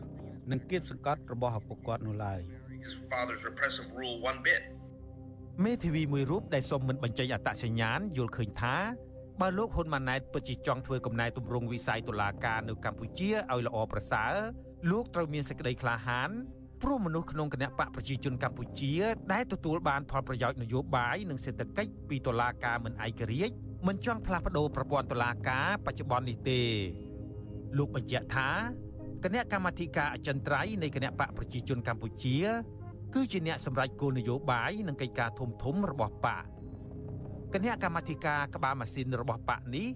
[0.51, 2.39] និងគៀបសង្កត់របស់ឪពុកគាត់នោះឡើយ
[2.85, 4.61] his father's repressive rule one bit
[5.65, 8.75] មេធាវីមួយរូបដែលសុំមិនបញ្ចេញអត្តសញ្ញាណយល់ឃើញថា
[9.41, 14.33] បើលោកហ៊ុនម៉ាណែតពិតជាចង់ធ្វើកំណែទម្រង់វិស័យតុលាការនៅកម្ពុជាឲ្យល្អប្រសើរ
[14.91, 16.29] លោកត្រូវមានសេចក្តីក្លាហាន
[16.81, 18.93] ព្រោះមនុស្សក្នុងគណៈបកប្រជាជនកម្ពុជា
[19.33, 23.53] ដែលទទួលបានផលប្រយោជន៍នយោបាយនិងសេដ្ឋកិច្ចពីតុលាការមិនឯករាជ្យ
[23.87, 26.61] មិនចង់ផ្លាស់ប្ដូរប្រព័ន្ធតុលាការបច្ចុប្បន្ននេះទេ
[27.77, 28.49] លោកបញ្ជាក់ថា
[29.23, 32.37] គណៈកម្មាធិការអចិន្ត្រៃយ៍នៃគណៈបកប្រជាជនកម្ពុជា
[33.13, 36.43] គឺជាអ្នកសម្រេចគោលនយោបាយនិងកិច្ចការធំធំរបស់បក
[37.53, 39.87] គណៈកម្មាធិការក្បាលម៉ាស៊ីនរបស់បកនេះ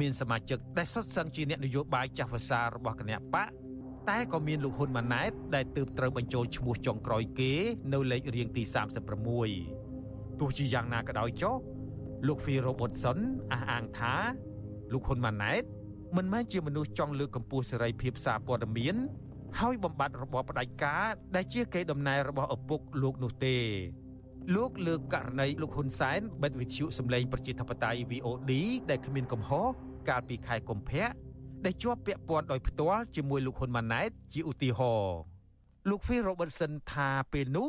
[0.00, 3.48] មានសមាជិកដែលសុទ្ធសឹងជាអ្នកនយោបាយចាស់វសារបស់គណៈបក
[4.08, 7.52] តែក៏មានលោកហ៊ុនម៉ាណែតដែលទើបត្រូវបញ្ចូលឈ្មោះចុងក្រោយគេ
[7.92, 8.62] នៅលេខរៀងទី
[9.46, 11.54] 36ទោះជាយ៉ាងណាក៏ដោយចុះ
[12.26, 13.18] លោក Phil Robertson
[13.52, 14.14] អះអាងថា
[14.92, 15.62] លោកហ៊ុនម៉ាណែត
[16.16, 18.96] មិនមែនជាមនុស្សចង់លើកកម្ពស់សេរីភាពសារព័ត៌មាន
[19.58, 23.56] ហើយបំបត្តិរបបផ្ដាច់ការដែលជាកេរដំណែលរបស់ឪពុកលោកនោះទេ
[24.56, 28.52] លោកលើកករណីលោកហ៊ុនសែនបិទវិទ្យុសម្លេងប្រជាធិបតេយ្យ VOD
[28.90, 29.66] ដែលគ្មានកំហុស
[30.08, 31.06] កាលពីខែកុម្ភៈ
[31.64, 35.18] ដែលជាប់ពាក់ព័ន្ធដោយផ្ទាល់ជាមួយលោកហ៊ុនម៉ាណែតជាឧទាហរណ៍
[35.88, 37.68] លោក Phil Robertson ថាពេលនោះ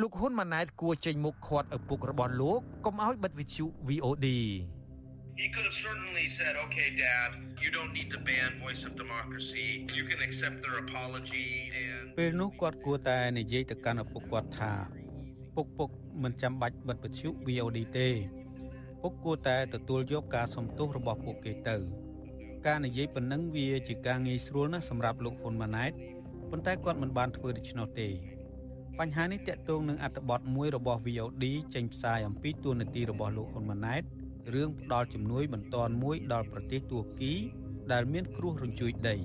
[0.00, 4.28] លោកហ៊ុនម៉ាណែតគួរចេញមុខខាត់ឪពុករបស់លោកកុំឲ្យបិទវិទ្យុ VOD
[5.42, 7.30] He could have certainly said, okay, Dad,
[7.62, 9.68] you don't need to ban Voice of Democracy.
[9.98, 11.48] You can accept their apology
[11.82, 14.72] and ពេលនោះគាត់គួរតែនិយាយទៅកាន់ឪពុកគាត់ថា
[15.54, 15.90] ពុកពុក
[16.22, 18.08] មិនចាំបាច់បិទវិទ្យុ VOD ទេ
[19.02, 21.76] ពុកគួរតែទទួលយកការសំទោសរបស់ពួកគេទៅ
[22.66, 25.92] ការនិយាយប៉ុណ្ណឹងវាជាការងាយស្រួលណាស់សម្រាប់លោកហ៊ុនម៉ាណែត
[26.50, 28.08] ប៉ុន្តែគាត់មិនបានធ្វើដូច្នោះទេ
[28.98, 31.44] បញ្ហានេះតាក់ទងនឹងអត្ថបទមួយរបស់ VOD
[31.74, 34.02] ចេញផ្សាយអំពីទួនាទីរបស់លោកហ៊ុនម៉ាណែត
[34.54, 37.34] រឿងផ្ដាល់ជំនួយបន្ទាន់មួយដល់ប្រទេសទួរគី
[37.92, 39.16] ដែលមានគ្រោះរញ្ជួយដី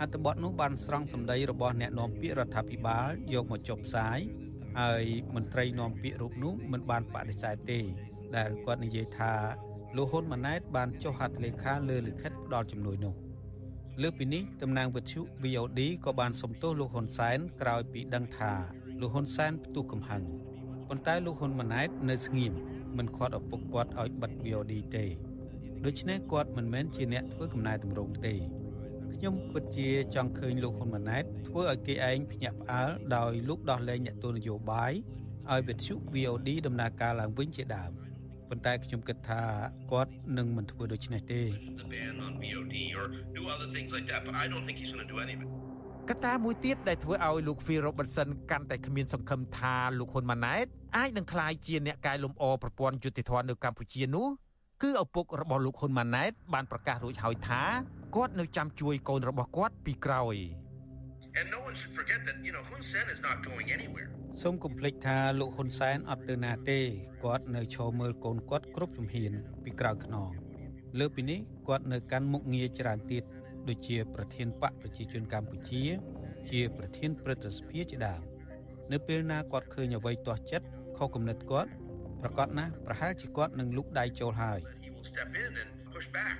[0.00, 4.18] អត្ថបទនោះបានស្រង់សម្ដីរបស់អ្នកនាំពាក្យរដ្ឋាភិបាលយកមកចុះផ្សាយ
[4.80, 7.80] ហើយមន្ត្រីនាំពាក្យរូបនោះមិនបានបដិសេធទេ
[8.36, 9.32] ដែលគាត់និយាយថា
[9.96, 13.14] លោកហ៊ុនម៉ាណែតបានចុះហត្ថលេខាលើលិខិតផ្ដាល់ជំនួយនោះ
[14.02, 18.52] លើពីនេះតំណាងវិទ្យុ VOD ក៏បានសុំទោសលោកហ៊ុនសែនក្រោយពីដឹងថា
[19.00, 20.22] លោកហ៊ុនសែនផ្ទុះកំហឹង
[20.88, 22.52] ប៉ុន្តែលោកហ៊ុនម៉ាណែតនៅស្ងៀម
[22.96, 25.06] មិនខាត់ឪពុកគាត់ឲ្យបិទ VOD ទេ
[25.84, 28.34] ដូច្នេះគាត់មិនមែនជាអ្នកធ្វើកំណែតម្រង់ទេ
[29.14, 34.92] ខ្ញុំពិតជាចង់ឃើញលោកហ៊ុនម៉ាណែតធ្វើឲ្យគេឯងភ្ញាក់ផ្អើលដោយលោកដោះលែងអ្នកទស្សនយោបាយ
[35.50, 37.92] ឲ្យវិទ្យុ VOD ដំណើរការឡើងវិញជាដើម
[38.50, 39.42] ប៉ុន្តែខ្ញុំគិតថា
[39.92, 41.42] គាត់នឹងមិនធ្វើដូច្នេះទេ
[41.92, 43.04] ban on VOD or
[43.38, 44.20] do other things like that.
[44.26, 45.48] But I don't think he's going to do any of it.
[46.10, 54.26] កត្តាមួយទៀតដែលធ្វើឲ្យលោក Phil Robertson កាន់តែគ្មានសង្ឃឹមថាលោកហ៊ុនម៉ាណែតអាចនឹងក្លាយជាអ្នកកែលម្អប្រព័ន្ធយុតិធម៌នៅកម្ពុជានោះ
[54.82, 57.62] គឺឪពុករបស់លោកហ៊ុនម៉ាណែតបានប្រកាសរួចហើយថា
[58.16, 60.69] គាត់នៅចាំជួយកូនរបស់គាត់ពីក្រោយ And no
[61.70, 64.08] one should forget that, you know, Hun Sen is not going anywhere.
[64.42, 66.80] សូមកុំភ្លេចថាលោកហ៊ុនសែនអត់ទៅណាទេ
[67.24, 69.32] គាត់នៅឈរមើលកូនគាត់គ្រប់ជំហាន
[69.64, 70.30] ពីក្រៅខ្នង
[70.98, 73.24] លើពីនេះគាត់នៅកាន់មុខងារច្រើនទៀត
[73.68, 75.82] ដូចជា ប្រធានបកប្រជាជនកម្ពុជា
[76.50, 78.22] ជាប្រធានព្រឹទ្ធសភាជាដើម
[78.92, 80.66] នៅពេលណាគាត់ឃើញអ្វីទាស់ចិត្ត
[80.96, 81.70] ខុសគំនិតគាត់
[82.20, 86.36] ប្រកាសណាស់ប្រហែលជាគាត់នឹងលុកដៃចូលហើយ He will step in and push back.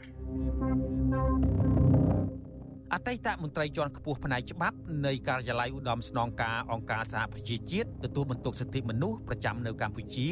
[2.95, 4.77] អតីតមន្ត្រីជាន់ខ្ពស់ផ្នែកច្បាប់
[5.07, 10.29] នៃការិយាល័យឧត្តមស្នងការអង្គការសហប្រជាជាតិទទួលបន្ទុកសិទ្ធិមនុស្សប្រចាំនៅកម្ពុជា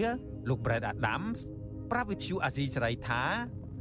[0.48, 1.38] លោក Brad Adams
[1.90, 3.22] ប្រាប់វិទ្យុអាស៊ីសេរីថា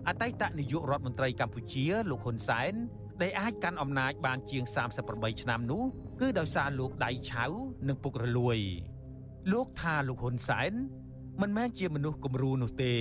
[0.08, 2.74] អតីតនាយករដ្ឋមន្ត្រីកម្ពុជាលោកហ៊ុនសែន
[3.22, 4.64] ដែលអាចកាន់អំណាចបានជាង
[5.04, 5.84] 38ឆ្នាំនោះ
[6.22, 7.46] គឺដោយសារលោកដៃឆៅ
[7.88, 8.58] និងពុករលួយ
[9.52, 10.72] លោកថាលោកហ៊ុនសែន
[11.42, 12.96] មិនមែនជាមនុស្សគំរូនោះទេ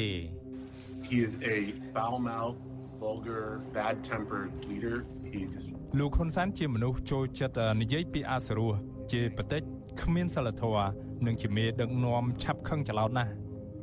[1.08, 1.56] He is a
[1.94, 2.62] foul-mouthed,
[3.02, 3.46] vulgar,
[3.78, 4.96] bad-tempered leader.
[5.36, 5.66] He just
[5.98, 8.72] លោកហ៊ុនសែនជាមនុស្សចូលចិត្តនិយាយពីអសរោះ
[9.12, 9.62] ជាបតិច
[10.02, 10.88] គ្មានសិលធម៌
[11.26, 13.32] និងជាមេដឹកនាំឆាប់ខឹងច្រឡោតណាស់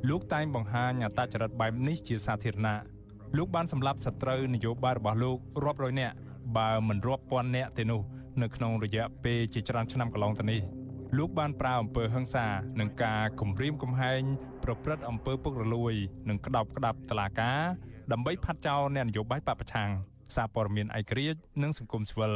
[0.09, 2.79] លោកតែងបង្ហាញអត្តចរិតបែបនេះជាសាធារណៈ
[3.37, 6.15] លោកបានសម្លាប់សត្រូវនយោបាយរបស់លោករាប់រយនាក់
[6.57, 8.01] បើមិនរាប់ពាន់នាក់ទេនោះ
[8.41, 10.61] នៅក្នុងរយៈពេលជាច្រើនឆ្នាំកន្លងទៅនេះ
[11.17, 12.47] លោកបានប្រើអំពើហិង្សា
[12.79, 14.21] និងការគំរាមកំហែង
[14.63, 15.93] ប្រព្រឹត្តអំពើពុករលួយ
[16.29, 17.61] និងក្តោបក្តាប់តឡាការ
[18.11, 19.89] ដើម្បីផាត់ចោលអ្នកនយោបាយបពប្រឆាំង
[20.35, 22.33] សារព័ត៌មានឯករាជ្យនិងសង្គមស៊ីវិល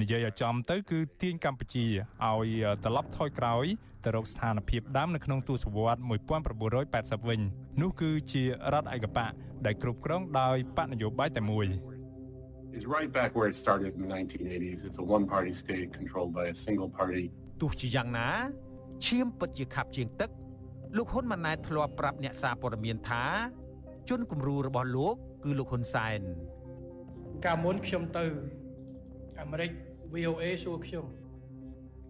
[0.00, 1.86] និយាយឲ្យចំទៅគឺទាញកម្ពុជា
[2.26, 2.48] ឲ្យ
[2.84, 3.66] ត្រឡប់ថយក្រោយ
[4.04, 6.00] ទៅរកស្ថានភាពដើមនៅក្នុងទសវត្ស
[6.64, 7.40] 1980វិញ
[7.82, 9.32] នោះគឺជារដ្ឋឯកបក
[9.66, 11.68] ដែលគ្រប់គ្រងដោយបកនយោបាយតែមួយ
[12.78, 14.80] is right back where it started in the 1980s.
[14.86, 17.24] It's a one-party state controlled by a single party.
[17.60, 18.28] ទោះជាយ៉ាងណា
[19.06, 20.30] ឈាមពិតជាខាប់ជាងទឹក
[20.96, 23.24] លោកហ៊ុនម៉ាណែតធ្លាប់ប្រាប់អ្នកសារព័ត៌មានថា
[24.08, 26.20] ជនគំរូរបស់លោកគឺលោកហ៊ុនសែន
[27.44, 28.24] កាលមុនខ្ញុំទៅ
[29.40, 29.70] អាមេរិក
[30.14, 31.04] VOA សួរខ្ញុំ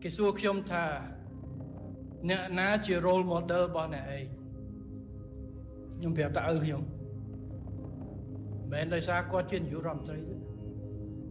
[0.02, 0.84] គេសួរខ្ញុំថា
[2.28, 4.24] អ្នកណាជា role model របស់អ្នកឯង
[5.96, 10.36] ខ្ញុំប្រាប់តែឪខ្ញុំមិនមែនដោយសារគាត់ជានាយករដ្ឋមន្ត្រីទេ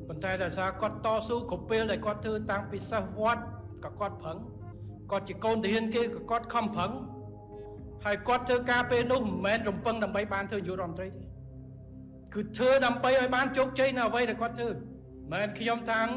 [0.08, 3.44] ប៉ុន្តែដោយសារគាត់តស៊ូគ្រប់ពេលដែលគាត់ធ្វើតាំងពីសិស្សវត្ត
[3.84, 4.38] ក៏គាត់ប្រឹង
[5.12, 6.92] គាត់ជាកូនទាហានគេក៏គាត់ខំប្រឹង
[8.06, 11.29] ហើយគាត់ធ្វើការពេលនោះមិនមែនរំពឹងដើម្បីបានធ្វើនាយករដ្ឋមន្ត្រីទេ
[12.34, 14.80] គឺធ្វើដើម្បីឲ្យបានជោគជ័យនៅអ្វីដែលគាត់ធ្វើមិន
[15.32, 16.08] មែនខ្ញុំថាង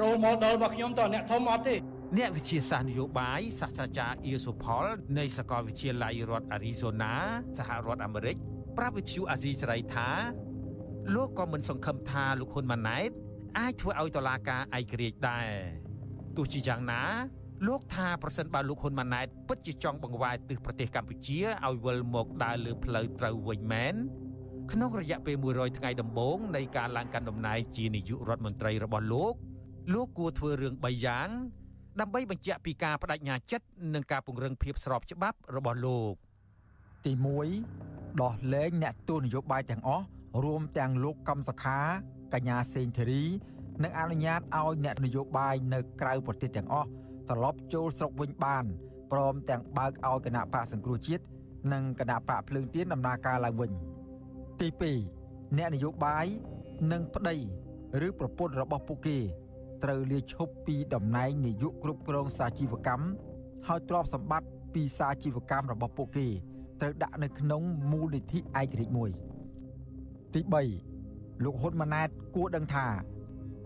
[0.00, 1.74] role model របស់ខ្ញុំតអ្នកធំអត់ទេ
[2.18, 4.84] អ្នកវិទ្យាសាស្ត្រនយោបាយសាស្ត្រាចារ្យអ៊ីសូផល
[5.18, 7.12] នៃសាកលវិទ្យាល័យរដ្ឋអារីโซណា
[7.58, 8.36] សហរដ្ឋអាមេរិក
[8.76, 10.08] ប្រាប់វិទ្យុអាស៊ីសេរីថា
[11.14, 13.10] លោកក៏មិនសង្ឃឹមថាលោកហ៊ុនម៉ាណែត
[13.58, 15.48] អាចធ្វើឲ្យតុលាការឯករាជ្យដែរ
[16.36, 17.02] ទោះជាយ៉ាងណា
[17.66, 23.94] លោកថាប្រសិនបើលោកហ៊ុនម៉ាណែតពិតជាចង់បង្វែរទិសប្រទេសកម្ពុជាឲ្យវិលមកដើរលើផ្លូវត្រូវវិញមែន
[24.72, 29.34] ក្នុងរយៈពេល100ថ្ងៃដំបូងនៃការឡើងកាន់តំណែងជានាយករដ្ឋមន្ត្រីរបស់លោក
[29.92, 31.28] លោកគួរធ្វើរឿង3យ៉ាង
[32.00, 36.14] ដើម្បីបញ្ជាក់ពីការបដិញ្ញាចិត្តនិងការពង្រឹងភាពស្របច្បាប់របស់លោក
[37.04, 37.12] ទី
[37.66, 40.04] 1ដោះលែងអ្នកទស្សនយោបាយទាំងអស់
[40.44, 41.80] រួមទាំងលោកកំសខា
[42.34, 43.24] កញ្ញាសេងធីរី
[43.82, 46.88] និងអនុញ្ញាតឲ្យអ្នកនយោបាយនៅក្រៅប្រទេសទាំងអស់
[47.30, 48.64] ត្រឡប់ចូលស្រុកវិញបាន
[49.12, 51.24] ព្រមទាំងបើកឲ្យគណៈបកសង្គ្រោះជាតិ
[51.72, 53.72] និងគណៈបកភ្លើងទៀនដំណើរការឡើងវិញ
[54.60, 54.68] ទី
[55.12, 56.26] 2អ្នកនយោបាយ
[56.92, 57.36] និងប្តី
[58.06, 59.18] ឬប្រពន្ធរបស់ពួកគេ
[59.84, 63.06] ត្រូវលាឈប់ពីតំណែងនាយកគ្រប់គ្រងសាជីវកម្ម
[63.66, 66.26] ហើយទ្រព្យសម្បត្តិពីសាជីវកម្មរបស់ពួកគេ
[66.80, 69.10] ត្រូវដាក់នៅក្នុងមូលនិធិឯករាជ្យមួយ
[70.34, 70.40] ទី
[70.92, 72.86] 3លោកហ៊ុនម៉ាណែតគួរដឹងថា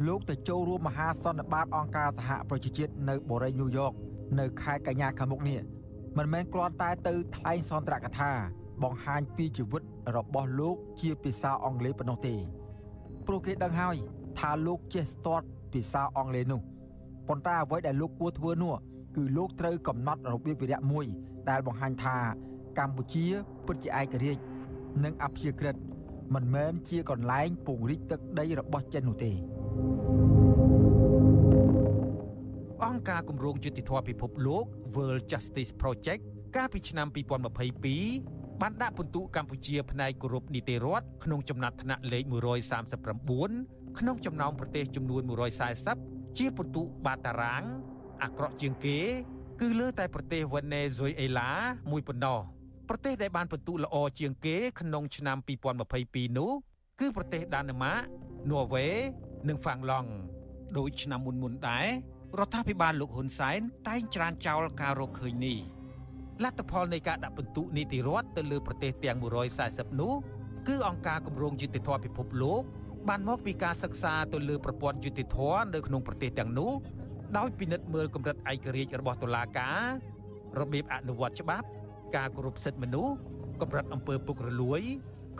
[0.06, 3.92] លោកទៅចូលរួមមហាសន្និបាតអង្គការសហប្រជាជាតិនៅបូរីញូវយ៉ក
[4.40, 5.60] នៅខែកញ្ញាខាងមុខនេះ
[6.18, 8.32] មិនមែនគ្រាន់តែទៅថ្លែងសន្ទរកថា
[8.82, 9.82] បង្ហាញពីជីវិត
[10.16, 12.34] របស់លោកជាភាសាអង់គ្លេសប៉ុណ្ណោះទេ
[13.26, 13.96] ព្រោះគេដឹងហើយ
[14.38, 16.60] ថាលោកចេះស្ទាត់ភាសាអង់គ្លេសនោះ
[17.28, 18.74] ប៉ុន្តែអ្វីដែលលោកគួរធ្វើនោះ
[19.16, 21.06] គឺលោកត្រូវកំណត់របៀបវិរៈមួយ
[21.50, 22.16] ដែលបង្ហាញថា
[22.78, 23.26] កម្ពុជា
[23.66, 24.42] ពិតជាឯករាជ្យ
[25.04, 25.76] និងអព្យាក្រឹត
[26.34, 29.32] មិនមែនជាកន្លែងពង្រីកទឹកដីរបស់ចិននោះទេ
[32.84, 34.64] អង្គការគម្រោងយុតិធធម៌ពិភពលោក
[34.94, 36.22] World Justice Project
[36.56, 42.24] កាលពីឆ្នាំ2022 បានដាក់ពិន្ទុកម្ពុជាផ្នែកគោរពនីតិរដ្ឋក្នុងចំណាត់ថ្នាក់លេខ
[42.90, 45.22] 139ក្នុងចំណោមប្រទេសចំនួន
[45.78, 47.62] 140ជាពិន្ទុបាតារាង
[48.22, 48.98] អាក្រក់ជាងគេ
[49.60, 51.50] គឺលើតែប្រទេសវេណេស៊ុយអេឡា
[51.90, 52.40] មួយប៉ុណ្ណោះ
[52.88, 55.36] ប្រទេសដែលបានពិន្ទុល្អជាងគេក្នុងឆ្នាំ
[55.88, 56.52] 2022នោះ
[57.00, 58.00] គឺប្រទេសដាណឺម៉ាក
[58.50, 58.86] ន័រវេ
[59.48, 60.10] និងហ្វាំងឡង់
[60.78, 61.88] ដោយឆ្នាំមុនមុនដែរ
[62.38, 65.58] រដ្ឋាភិបាលលោកហ៊ុនសែនតែងច្រានចោលការរកឃើញនេះ
[66.44, 69.18] លទ្ធផលនៃការដាក់ពិន្ទុនីតិរដ្ឋទៅលើប្រទេសទាំង
[69.58, 70.14] 140នោះ
[70.68, 72.62] គឺអង្គការគម្រោងយុតិធធម៌ពិភពលោក
[73.08, 76.72] បានមកពីការសិក្សាទៅលើប្រព័ន្ធយុតិធធម៌នៅក្នុងប្រទេសទាំងនោះ
[77.36, 79.82] ដោយពិនិត្យមើលកម្រិតឯករាជ្យរបស់តុលាការ
[80.60, 81.66] របៀបអនុវត្តច្បាប់
[82.16, 83.14] ការគោរពសិទ្ធិមនុស្ស
[83.60, 84.82] កម្រិតអំពើពុករលួយ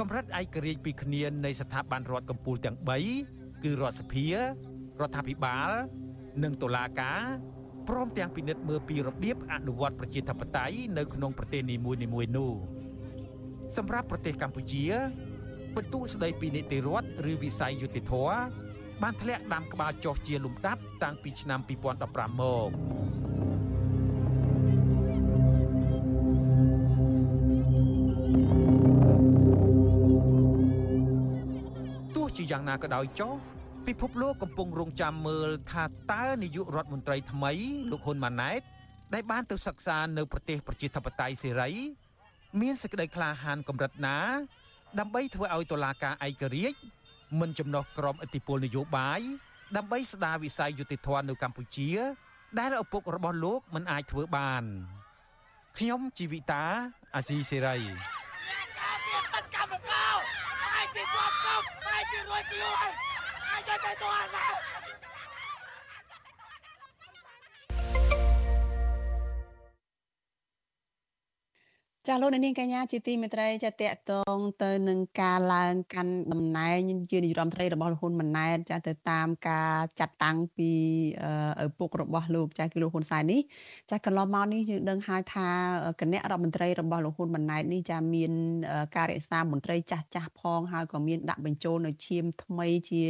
[0.01, 2.77] កម្រិតឯករាជ្យពីគ្នានៃស្ថាប័នរដ្ឋកម្ពុជាទាំង
[3.21, 4.35] 3គឺរដ្ឋសភារ
[5.09, 5.71] ដ្ឋាភិបាល
[6.43, 7.21] និងតុលាការ
[7.91, 12.53] ព្រមទាំងពិនិត្យមើលពីរបៀបអនុវត្តប្រជាធិបតេយ្យនៅក្នុងប្រទេសនីមួយៗនោះ
[13.77, 14.85] សម្រាប់ប្រទេសកម្ពុជា
[15.77, 18.13] បន្ទូលស្ដីពីនីតិរដ្ឋឬវិស័យយុតិធធ
[19.03, 22.71] បានធ្លាក់ដាំក្បាលចុះជាលំដាប់តាំងពីឆ្នាំ2015មក
[32.15, 33.35] ទោះជាយ៉ាងណាក៏ដោយចុះ
[33.91, 37.53] ពិភពលោកកំពុងរងចាំមើលថាតើនាយករដ្ឋមន្ត្រីថ្មី
[37.91, 38.61] លោកហ៊ុនម៉ាណែត
[39.15, 41.71] ដែលបានទៅសិក្សានៅប្រទេសប្រជាធិបតេយ្យសេរី
[42.61, 44.19] មានសេចក្តីក្លាហានកម្រិតណា
[44.99, 46.79] ដើម្បីធ្វើឲ្យតុលាការឯករាជ្យ
[47.41, 49.21] មិនចំណោះក្រមអធិបុលនយោបាយ
[49.77, 51.91] ដើម្បីស្ដារវិស័យយុតិធធម៌នៅកម្ពុជា
[52.59, 54.63] ដែលឪពុករបស់លោកមិនអាចធ្វើបាន
[55.79, 56.65] ខ្ញុំជីវិតា
[57.15, 57.79] អាស៊ីសេរី
[58.79, 59.15] ការពី
[59.55, 60.17] កម្មករ
[60.79, 61.63] ឯជាជាប់គុក
[61.95, 62.89] ឯជារួចខ្លួន
[63.61, 64.71] ឯទៅទៅអាណា
[72.09, 76.79] ចាលោកនាងកញ្ញាជាទីមេត្រីចាតកតងទៅនឹងការឡើងកាន់តំណែង
[77.11, 80.71] ជានាយរដ្ឋមន្ត្រីរបស់លោកហ៊ុនម៉ាណែតចាទៅតាមការចាត់តាំងពី
[81.65, 83.41] ឪពុករបស់លោកចាគឺលោកហ៊ុនសែននេះ
[83.91, 85.49] ចាកន្លងមកនេះយើងដឹងហើយថា
[86.01, 88.33] គណៈរដ្ឋមន្ត្រីរបស់លោកហ៊ុនម៉ាណែតនេះចាមាន
[88.97, 93.03] ការរក្សាមន្ត្រីចាស់ចាស់ផងហើយក៏មានដាក់បញ្ចូលនៅឈាមថ្មីជា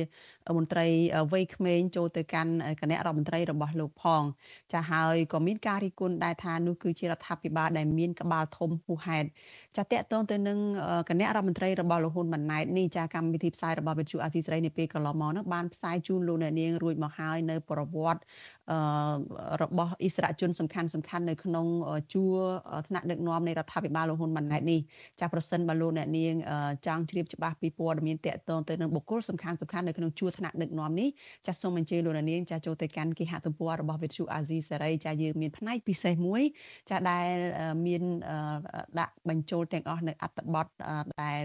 [0.59, 0.87] មន្ត្រី
[1.33, 4.23] វ័យក្មេងចូលទៅកាន់គណៈរដ្ឋមន្ត្រីរបស់លោកផង
[4.73, 9.29] ចាហើយក៏មានការរិះគន់ដែរថានោះគឺជារដ្ឋាភិបាលដែលមានក្បាលធំហួសហេតុ
[9.77, 10.59] ចាតកតងទៅនឹង
[11.09, 18.21] គណៈរដ្ឋមន្ត្រីរបស់លោកហ៊ុនម៉ាណែតនេះចាកម្មវិធីផ្សាយរបស់វិទ្យុអាស៊ីសេរីនៅពេលកន្លងមកនោះបានផ្សាយជូនលោកអ្នកនាងរួចមកហើយនៅប្រវត្តិ
[19.63, 21.67] របស់អិសរាជជនសំខាន់សំខាន់នៅក្នុង
[22.13, 22.37] ជួរ
[22.89, 24.81] ថ្នាក់ដឹកនាំនៃរដ្ឋាភិបាលលោកហ៊ុនម៉ាណែតនេះ
[25.21, 26.35] ចាប្រសិនបើលោកអ្នកនាង
[26.87, 31.09] ចង់ជ្រាបច្បាស់ពីព័ត៌មានតកតងទៅនឹងបុគ្គលសំខាន់សំខាន់នៅក្នុងជួរថ្នាក់ដឹកនាំនេះ
[31.47, 36.43] ចាសូមអញ្ជើញលោកអ្នកនាងចាចូលទៅកាន់គេហទំព័ររបស់វិទ្យុអាស៊ីសេរីចាយើងមានផ្នែកពិសេសមួយ
[36.91, 37.35] ចាដែល
[37.87, 38.03] មាន
[39.01, 40.67] ដាក់បញ្ចូលទាំងអស់នៅអត្ថបទ
[41.23, 41.43] ដែល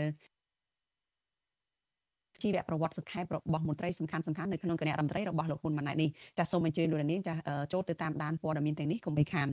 [2.45, 7.37] ជីវប្រវត្តិសង្ខេបរបស់មន្ត្រីសំខាន់សំខាន់នៅក្នុងគណៈរដ្ឋមន្ត្រីរបស់លោកហ៊ុនម៉ាណែតនេះចាសសូមអញ្ជើញលោកនាងចាស
[7.73, 9.47] ចូលទៅតាមដានព័ត៌មានទាំងនេះកុំបីខាន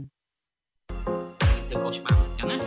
[1.71, 2.59] ទៅកោច្បាប់អញ្ចឹងណា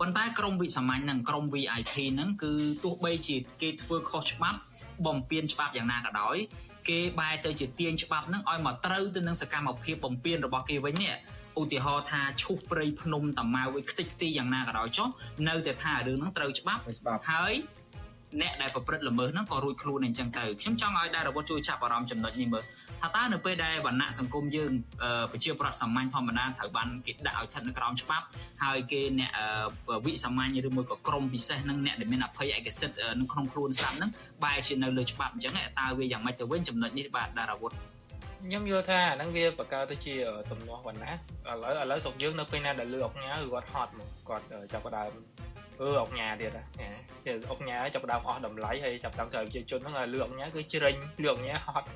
[0.00, 2.52] ប៉ុន្តែក្រមវិសាមញ្ញនិងក្រម VIP ហ្នឹងគឺ
[2.84, 4.58] ទោះបីជាគេធ្វើខុសច្បាប់
[5.06, 6.36] បំពេញច្បាប់យ៉ាងណាក៏ដោយ
[6.88, 11.14] គេបែរទៅជាទាញច្បាប់ហ្នឹងឲ្យមកត្រូវទៅនឹងសកម្មភាពបំពេញរបស់គេវិញនេះ
[11.60, 15.08] ឧទាហរណ៍ថាឈូសព្រៃភ្នំតាម៉ៅឲ្យខ្ទេចខ្ទីយ៉ាងណាក៏ដោយចុះ
[15.48, 16.82] នៅតែថារឿងហ្នឹងត្រូវច្បាប់
[17.30, 17.54] ហើយ
[18.42, 22.64] អ្នកដែលប្រព្រឹត្តល្មើសហ្នឹងក៏រួចខ្លួនអញ្ចឹងទៅខ្ញុំចង់ឲ្យដែររវត្តជួយចាប់អារម្មណ៍ចំណុចនេះមើល
[23.02, 24.70] ថាតើនៅពេលដែលវណ្ណៈសង្គមយើង
[25.32, 28.24] ប្រជាប្រដ្ឋសាមញ្ញធម្មតាត្រូវបានគេដាក់ឲ្យស្ថិតនៅក្រោមច្បាប់
[28.64, 29.30] ហើយគេអ្នក
[30.06, 34.10] វិសាមញ្ញឬមួយក៏ក្រមពិសេសនឹងអ្នកដែលមានអភ័យឯកសិទ្ធិនៅក្នុងខ្លួនស្រាប់ហ្នឹង
[34.44, 37.72] បែរជានៅលើច្បាប់អញ្ចឹងតើវាយ៉ាងម៉េចទៅវិញចំណុចនេះបាទដារាវុធ
[38.44, 40.14] ខ្ញុំយល់ថាអាហ្នឹងវាបង្កើតទៅជា
[40.50, 45.10] ទំនាស់វណ្ណៈឥឡូវឥឡូវស្រុកយើងនៅពេលណាដែលលឺអុកញ៉ាគឺគាត់ហត់មកគាត់ចាប់ផ្ដើម
[45.80, 46.62] អឺអុកញ៉ាទៀតហ៎
[47.50, 51.88] អុកញ៉ាចាប់ផ្ដើមអស់តម្លៃហើយចាប់ផ្ដើមត្រូវប្រជាជនហ្នឹងឲ្យលឺអុកញ៉ាគឺជ្រិញលឺអុកញ៉ាហត់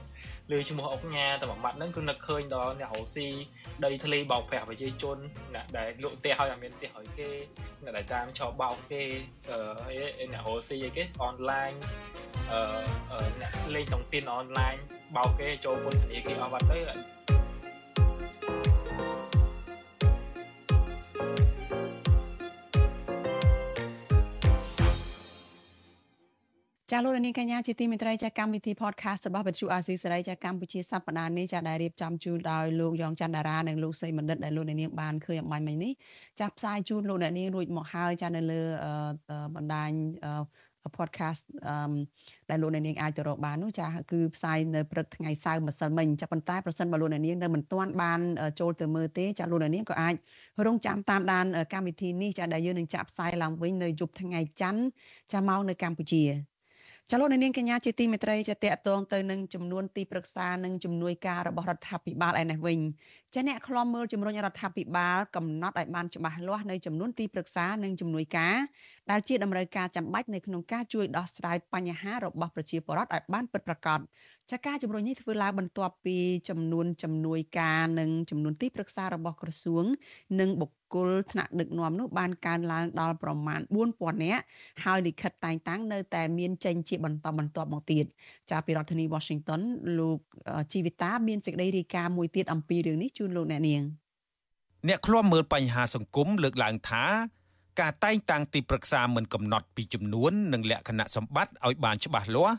[0.53, 3.29] លើឈ្មោះអុកញ៉ាតែមួយម៉ាត់ហ្នឹងគឺនឹកឃើញដល់អ្នករស់ស៊ី
[3.85, 5.19] ដីធ្លីបោកប្រាស់ប្រជាជន
[5.55, 7.29] អ្នកដែលលក់ផ្ទះឲ្យអត់មានផ្ទះឲ្យគេ
[7.85, 9.03] អ្នកដែលតាមឆោបោកគេ
[9.51, 9.59] អឺ
[10.33, 11.73] អ្នករស់ស៊ីអីគេអនឡាញ
[12.53, 14.75] អឺអ្នកលេងតុងទីនអនឡាញ
[15.17, 17.40] បោកគេចូលពន្ធនាគារអស់បាត់ទៅ
[26.93, 35.93] ចាលោកនាងកញ្ញាជាទីមេត្រីចាកម្មវិធី podcast របស់វិទ្យុអាស៊ីសេរីចាកម្ពុជាសប្តាហ៍នេះចាដែលរៀបចំជូនដោយលោកយ៉ងច័ន្ទតារានិងលោកសីមនិតដែលលោកនាងបានឃើញអំបញ្ញមិញនេះ
[36.41, 38.63] ចាផ្សាយជូនលោកនាងរួចមកហើយចានៅលើ
[39.55, 39.91] បណ្ដាញ
[40.97, 41.43] podcast
[42.51, 48.21] ដែលលោកនាងអាចទៅរកបាននោះចាគឺផ្សាយនៅព្រឹកថ្ងៃសៅរ៍ម្សិលមិញចាប៉ុន្តែប្រសិនបើលោកនាងនៅមិនទាន់បាន
[48.61, 50.15] ចូលទៅមើលទេចាលោកនាងក៏អាច
[50.67, 54.83] រងចាំតាមដានកម្មវិធីនេះចាដែលយើងនឹងចាក់ផ្សាយឡើងវិញនៅយប់ថ្ងៃច័ន្ទ
[55.33, 56.50] ចាមកនៅកម្ពុជា
[57.13, 62.79] ចលនានាងកញ្ញាជាទីមេត្រីចាតកតងទៅនឹងចំនួនទីប្រឹក្សានិងជំនួយការរបស់រដ្ឋាភិបាលឯនេះវិញ
[63.35, 68.57] ចាអ្នកខ្លំមើលជំរុញរដ្ឋាភិបាលកំណត់ឲ្យបានច្បាស់លាស់នៅចំនួនទីប្រឹក្សានិងជំនួយការ
[69.11, 74.01] ដែលជាតម្រូវការចាំបាច់នៅក្នុងការជួយដោះស្រាយបញ្ហារបស់ប្រជាពលរដ្ឋឲ្យបានពិតប្រាកដ
[74.51, 76.17] ចាការជំរុញនេះធ្វើឡើងបន្ទាប់ពី
[76.49, 79.85] ចំនួនជំនួយការនិងចំនួនទីប្រឹក្សារបស់ក្រសួង
[80.41, 83.61] និងបុគ្គលថ្នាក់ដឹកនាំនោះបានកើនឡើងដល់ប្រមាណ
[83.93, 84.43] 4000នាក់
[84.85, 88.05] ហើយលិខិតតែងតាំងនៅតែមានចេញជាបន្តបន្ទាប់មកទៀត
[88.51, 89.61] ចាពីរដ្ឋធានី Washington
[89.99, 90.19] លោក
[90.73, 93.83] ជីវិតាមានសេចក្តីរាយការណ៍មួយទៀតអំពីរឿងនេះជូនលោកអ្នកនាង
[94.89, 97.05] អ្នកឃ្លាំមើលបញ្ហាសង្គមលើកឡើងថា
[97.81, 102.57] ការតែងតាំងទីប្រឹក្សាមិនកំណត់ពីចំនួននិងលក្ខណៈសម្បត្តិឲ្យបានច្បាស់លាស់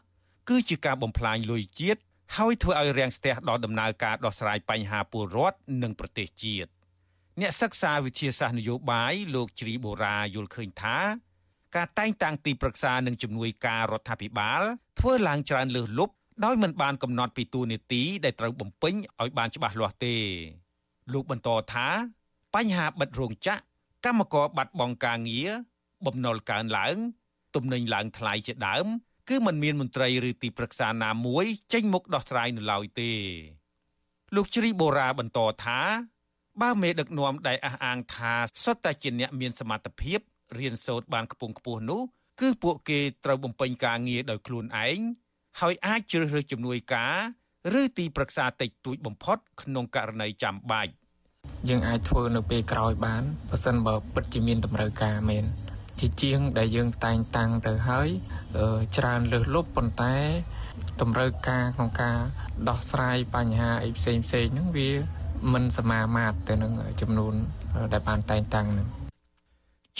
[0.50, 2.02] គឺជាការបំផ្លាញលុយជាតិ
[2.38, 6.70] ហើយធ្វើឲ្យរាំងស្ទះដល់ដំណើរការដោះស្រាយបញ្ហាពលរដ្ឋនិងប្រទេសជាតិ
[7.42, 10.98] អ្នកសិក្សាវិទ្យាសាស្ត្រនយោបាយលោកជ្រីបូរ៉ាយល់ឃើញថា
[11.76, 14.62] ការតែងតាំងទីប្រឹក្សានិងជំនួយការរដ្ឋាភិបាល
[15.00, 16.14] ធ្វើឡើងច្រើនលើសលប់
[16.46, 20.16] ដោយមិនបានកំណត់ពីទូនីតិដែលត្រូវបំពេញឲ្យបានច្បាស់លាស់ទេ
[21.14, 21.88] លោកបន្តថា
[22.56, 23.71] បញ្ហាបិទរោងចក្រ
[24.06, 25.50] កម្មករបាត់បង់ការងារ
[26.06, 26.98] បំណុលកើនឡើង
[27.56, 28.88] ទំនិញឡើងថ្លៃជាដើម
[29.30, 33.12] គឺมันមានមន្ត្រីឬទីប្រឹក្សាណាមួយចេញមុខដោះស្រាយនៅឡើយទេ
[34.36, 35.80] លោកជ្រីបូរ៉ាបន្តថា
[36.62, 38.34] បើមេដឹកនាំដែលអះអាងថា
[38.64, 40.20] សុទ្ធតែជាអ្នកមានសមត្ថភាព
[40.60, 42.02] រៀនសូត្របានខ្ពង់ខ្ពស់នោះ
[42.40, 45.00] គឺពួកគេត្រូវបំពេញការងារដោយខ្លួនឯង
[45.60, 47.16] ហើយអាចជ្រើសរើសជំនួយការ
[47.82, 50.92] ឬទីប្រឹក្សាតិចតួចបំផុតក្នុងករណីចាំបាច់
[51.70, 55.46] យើងអាចធ្វើនៅពេលក្រោយបានបើសិនបើពិតជាមានតម្រូវការមែន
[56.00, 58.08] ជាជាងដែលយើងតែងតាំងទៅហើយ
[58.98, 60.16] ច្រើនលើសលប់ប៉ុន្តែ
[61.02, 62.18] តម្រូវការក្នុងការ
[62.70, 64.90] ដោះស្រាយបញ្ហាអីផ្សេងផ្សេងហ្នឹងវា
[65.54, 67.34] មិនសមាមាត្រទៅនឹងចំនួន
[67.94, 68.88] ដែលបានតែងតាំងហ្នឹង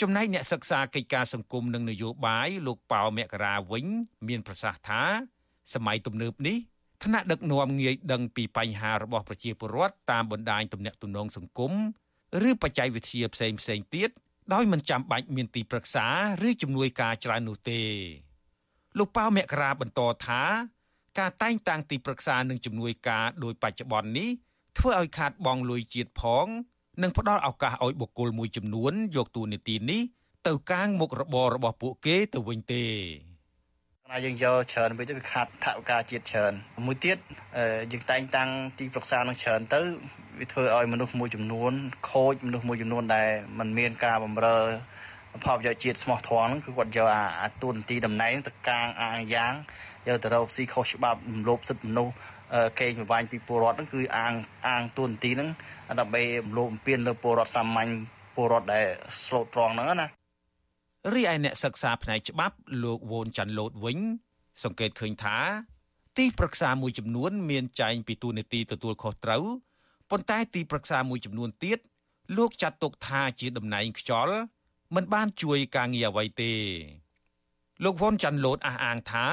[0.00, 3.86] ចំណែកអ្នកសិក្សាកិច្ចការសង្គមនិងនយោបាយលោកប៉ៅមករាវិញ
[4.28, 5.02] មាន ប្រសាសន៍ថា
[5.74, 6.56] សម័យទំនើបនេះ
[7.04, 11.72] ថ្នាក់ដឹកនាំងាយដឹងពីបញ្ហារបស់ប្រជាពលរដ្ឋតាមបណ្ដាញទំនាក់ទំនងសង្គម
[12.48, 14.10] ឬបច្ចេកវិទ្យាផ្សេងផ្សេងទៀត
[14.52, 16.06] ដោយមិនចាំបាច់មានទីប្រឹក្សា
[16.48, 17.82] ឬជំនួយការច្រើននោះទេ
[18.98, 20.42] លោកប៉ៅមករាបន្តថា
[21.18, 24.30] ការតែងតាំងទីប្រឹក្សានិងជំនួយការដោយបច្ចុប្បន្ននេះ
[24.78, 26.46] ធ្វើឲ្យខាតបង់លុយជាតិផង
[27.02, 30.02] និងផ្ដល់ឱកាសឲ្យបុគ្គលមួយចំនួនយកតួនាទីនេះ
[30.46, 32.84] ទៅកាងមុខរបររបស់ពួកគេទៅវិញទេ
[34.12, 36.52] ណាយើងយកច្រើនពេកទៅវាខាត់ថវិកាជាតិច្រើន
[36.86, 37.18] មួយទៀត
[37.92, 39.80] យើងតែងតាំងទីប្រឹក្សានឹងច្រើនទៅ
[40.38, 41.72] វាធ្វើឲ្យមនុស្សមួយចំនួន
[42.10, 44.56] ខូចមនុស្សមួយចំនួនដែលมันមានការបម្រើ
[45.44, 47.08] ផលប្រយោជន៍ជាតិស្មោះត្រង់ហ្នឹងគឺគាត់យក
[47.40, 49.52] អាទូនទីតំណែងទៅកាងអាងយ៉ាង
[50.06, 52.12] យកទៅរកស៊ីខុសច្បាប់រំលោភសិទ្ធិមនុស្ស
[52.80, 54.32] កេងប្រវ័ញ្ចពីពលរដ្ឋហ្នឹងគឺអាង
[54.68, 55.50] អាងទូនទីហ្នឹង
[56.00, 57.90] ដើម្បីរំលោភបំពានលើពលរដ្ឋសាមញ្ញ
[58.34, 58.86] ពលរដ្ឋដែល
[59.24, 60.21] ស្លូតត្រង់ហ្នឹងណា
[61.10, 63.98] រីឯអ្នកសិក្សាផ្នែកច្បាប់លោកវ៉ូនចាន់លូតវិញ
[64.62, 65.36] សង្កេតឃើញថា
[66.18, 69.44] ទីប្រឹក្សាមួយចំនួន មានចែងពីទូនីតិទទួលខុសត្រូវ
[70.10, 71.78] ប៉ុន្តែទីប្រឹក្សាមួយចំនួនទៀត
[72.36, 74.36] លោកចាត់ទុកថាជាតំណែងខ្យល់
[74.94, 76.52] មិនបានជួយការងារអ្វីទេ
[77.84, 79.26] លោកវ៉ុនចាន់លូតអះអាងថា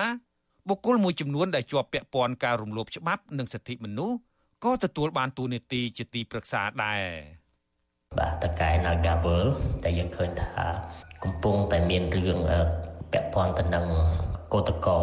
[0.68, 4.18] បុគ្គលមួយចំនួនដែលជាប់ពាក់ព័ន្ធការរំលោភច្បាប់និងសិទ្ធិមនុស្ស
[4.64, 7.04] ក៏ទទួលបានទូនាទីជាទីប្រឹក្សាដែរ
[8.20, 9.44] បាទតកែ Nagavel
[9.84, 10.66] តែយើងឃើញថា
[11.24, 12.40] កំពុងតែមានរឿង
[13.12, 13.86] ពាក់ព័ន្ធទៅនឹង
[14.54, 15.02] កោតកោ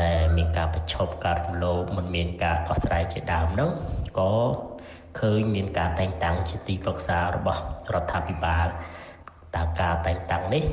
[0.00, 3.70] ដែលមានការប្រឈប់ការរំលោភមិនមានការដោះស្រាយជាដើមនោះ
[4.18, 4.32] ក៏
[5.20, 7.60] ឃើញមានការតែងតាំងជាទីប្រឹក្សារបស់
[7.94, 8.66] រដ្ឋាភិបាល
[9.56, 10.64] តើការតែងតាំងនេះ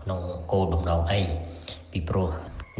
[0.00, 0.20] ក្នុង
[0.52, 1.20] គោលបំណងអី
[1.92, 2.28] ពីព្រោះ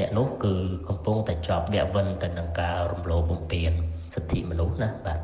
[0.00, 0.54] អ្នកនោះគឺ
[0.88, 3.72] កំពុងតែជាប់វាក់វិនទៅនឹងការរំលោភបំពាន
[4.14, 5.18] សិទ្ធិមនុស្សណាបាទ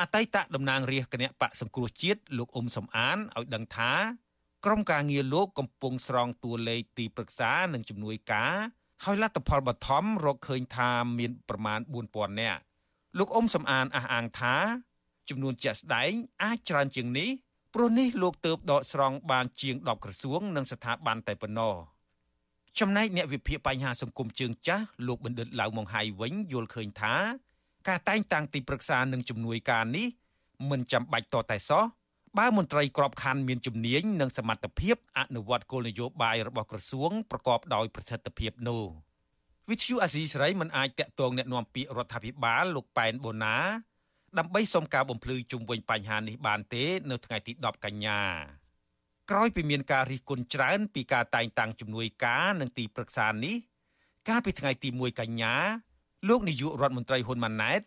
[0.00, 3.92] អតីតតំណាងរាជគណៈបកសង្គ្រោះជាតិលោកអ៊ុំសំអានឲ្យដឹងថា
[4.64, 8.54] ក្រុមការងារលោកកំពុងស្រង់តួលេខទីប្រឹក្សានិងជំនួយការ
[9.04, 11.80] ហើយលទ្ធផលបឋមរកឃើញថាមានប្រមាណ
[12.10, 12.60] 4000នាក់
[13.18, 14.56] លោកអ៊ុំសំអានអះអាងថា
[15.28, 17.28] ចំនួនជាក់ស្ដែងអាចច្រើនជាងនេះ
[17.74, 21.74] ព្រោះនេះលោកទៅបដកស្រង់បានជាង10ក្រសួងនិងស្ថាប័នតែប៉ុណ្ណោះ
[22.78, 27.14] ចំណែកអ្នកវិភាគបញ្ហាសង្គមជើងចាស់លោកបណ្ឌិតឡៅម៉ុងហៃវិញយល់ឃើញថា
[27.88, 30.06] ការតែងតាំងទីប្រឹក្សានិងជំនួយការនេះ
[30.70, 31.84] មិនចាំបាច់តតែសោះ
[32.37, 38.83] បើមន្ត្រីក្របខ័ណ្ឌមានជំនាញនិងសមត្ថភាពអនុវត្តគោលនយោបាយរបស់ក្រសួងប្រកបដោយប្រសិទ្ធភាពនោះ
[39.69, 43.57] វិទ្យុអាស៊ីសេរីមិនអាចតាក់ទងแนะនាំពាក្យរដ្ឋាភិបាលលោកប៉ែនបូណា
[44.37, 48.21] ដើម្បីសុំការបំភ្លឺជុំវិញបញ្ហានេះបានទេ នៅថ្ងៃទី10កញ្ញា
[49.29, 53.55] ក្រោយពីមានការរិះគន់ច្រើនពីការតែងតាំងជំនួយការនិងទីប្រឹក្សានេះ
[54.29, 55.53] កាលពីថ្ងៃទី1កញ្ញា
[56.29, 57.81] លោកនាយករដ្ឋមន្ត្រីហ៊ុនម៉ាណែត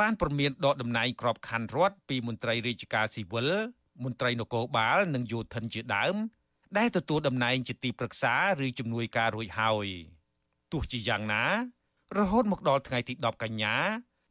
[0.00, 3.50] បានប្រមានដកតំណែងក្របខ័ណ្ឌរដ្ឋពីមន្ត្រីរាជការស៊ីវិល
[4.03, 6.15] មន្ត្រីនគរបាលនិងយោធិនជាដើម
[6.77, 8.35] ដែលទទួលតំណែងជាទីប្រឹក្សា
[8.65, 9.87] ឬជំនួយការរួចហើយ
[10.71, 11.43] ទោះជាយ៉ាងណា
[12.17, 13.75] រហូតមកដល់ថ្ងៃទី10កញ្ញា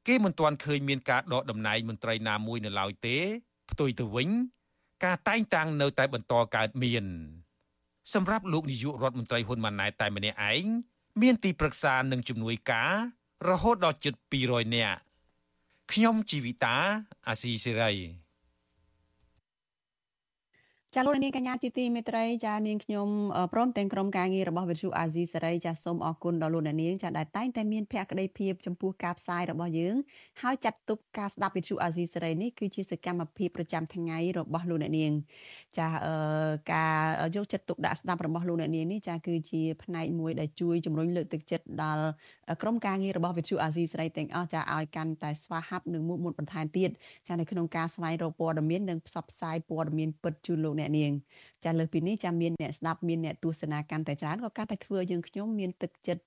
[0.09, 3.17] គេមិនទាន់ឃើញមានការដកតំណែងមន្ត្រីណាមួយនៅឡើយទេ
[3.71, 4.29] ផ្ទុយទៅវិញ
[5.05, 7.05] ការតែងតាំងនៅតែបន្តកើតមាន
[8.15, 10.65] សម្រាប់លោកនាយករដ្ឋមន្ត្រីហ៊ុនម៉ាណែតតែម្នាក់ឯង
[11.23, 12.93] មានទីប្រឹក្សានិងជំនួយការ
[13.49, 14.99] រហូតដល់ជិត200នាក់
[15.93, 16.77] ខ្ញុំជីវិតា
[17.29, 18.22] អាស៊ីសេរី
[20.97, 23.09] ចាលោកនាងកញ្ញាជាទីមេត្រីចានាងខ្ញុំ
[23.53, 29.95] ព្រមទាំងក្រុមការងាររបស់វិទ្យុអាស៊ីសេរីចាសូមអរគុណដល់លោកនាងចាដែលតែងតែមានភក្ដីភាពចំពោះការផ្សាយរបស់យើង
[30.43, 35.13] ហើយចាត់ទុកការស្ដាប់វិទ្យុអាស៊ីសេរីនេះគឺជាសកម្មភាពប្រចាំថ្ងៃរបស់លោកនាង
[35.79, 35.89] ចា
[36.73, 36.99] ការ
[37.37, 42.07] យកចិត្តទុកដាក់ស្ដាប់របស់លោកនាងនេះចាគឺជាផ្នែកមួយដែលជួយជំរុញលើកទឹកចិត្តដល់
[42.63, 46.91] ក្រុមការងាររបស់វិទ្យុអាស៊ីសេរីទាំងអស់ចាឲ្យកាន់តែស្វាហាប់និងមុខមុតបន្ថែមទៀត
[47.29, 51.13] ចានៅក្នុងការស្វែងរកព័ត៌មាននិងផ្សព្វផ្សាយព័ត៌មានពិតជូនលោកអ្នកនាង
[51.65, 56.23] ចាលើសពីនេះចាមានអ្នកស្ដាប់មានអ្នកទស្សនាកាន់តែច្រើនក៏កាន់តែធ្វើយើងខ្ញុំមានទឹកចិត្ត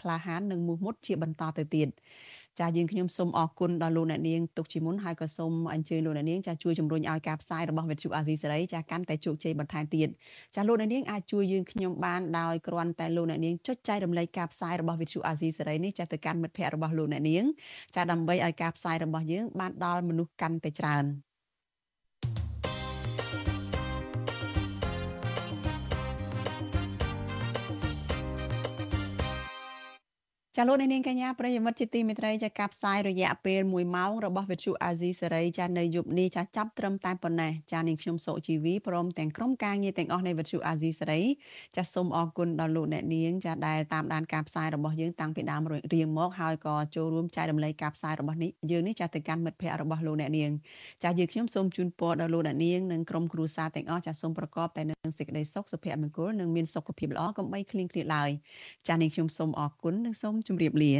[0.00, 1.88] ក្លាហាននិងមោះមុតជាបន្តទៅទៀត
[2.60, 10.08] ចាយើងខ្ញុំសូមអរគុណដល់លោកអ្នកនាងទុកជាមុនហើយក៏សូមអញ្ជើញលោកអ្នកនាងចាជួយជំរុញឲ្យការផ្សាយរបស់វិទ្យុអាស៊ីសេរីចាកាន់តែជោគជ័យបន្ថែមទៀត
[10.54, 17.44] ចាលោកអ្នកនាងអាចជួយយើងខ្ញុំបានដោយគ្រាន់តែលោកអ្នកនាងចុចចែករំលែកការផ្សាយរបស់វិទ្យុអាស៊ីសេរីនេះចាទៅកាន់មិត្តភ័ក្តិរបស់លោកអ្នកនាង
[17.96, 21.04] ចាដើម្បីឲ្យការផ្សាយរបស់យើងបានដល់មនុស្សកាន់តែច្រើន
[30.56, 41.20] ចាលោកនាងកញ្ញាប្រិយមិត្តជាទីមេត្រីចាការផ្សាយរយៈពេល1ម៉ោងរបស់វិទ្យុអាស៊ីសេរីចានៅយប់នេះចាចាប់ត្រឹមតែប៉ុណ្ណេះចានាងខ្ញុំសុជីវីព្រមទាំងក្រុមការងារទាំងអស់នៃវិទ្យុអាស៊ីសេរី
[41.76, 45.62] ចាសូមអរគុណដល់លោកអ្នកនាងចាដែលតាមដានការផ្សាយរបស់យើងតាំងពីដើម
[45.94, 50.50] រៀងមកហើយក៏ចូលរួមចែករំលែកការផ្សាយរបស់នេះយើងនេះចាទៅកាន់មិត្តភ័ក្តិរបស់លោកអ្នកនាង
[51.04, 58.30] ចាយើងខ្ញុំសូមជូនពរដល់លោកអ្នកនាងនិងក្រុមគ្រួសារទាំងអស់ចាសូមប្រកបតែនឹងសេចក្តីសុខសុភមង្គលនិងមានសុខភាពល្អកុំបីឃ្លៀងឃ្លាតឡើយ
[58.88, 60.92] ចានាងខ្ញុំសូមអរគុណនិងសូមជម្រាបលា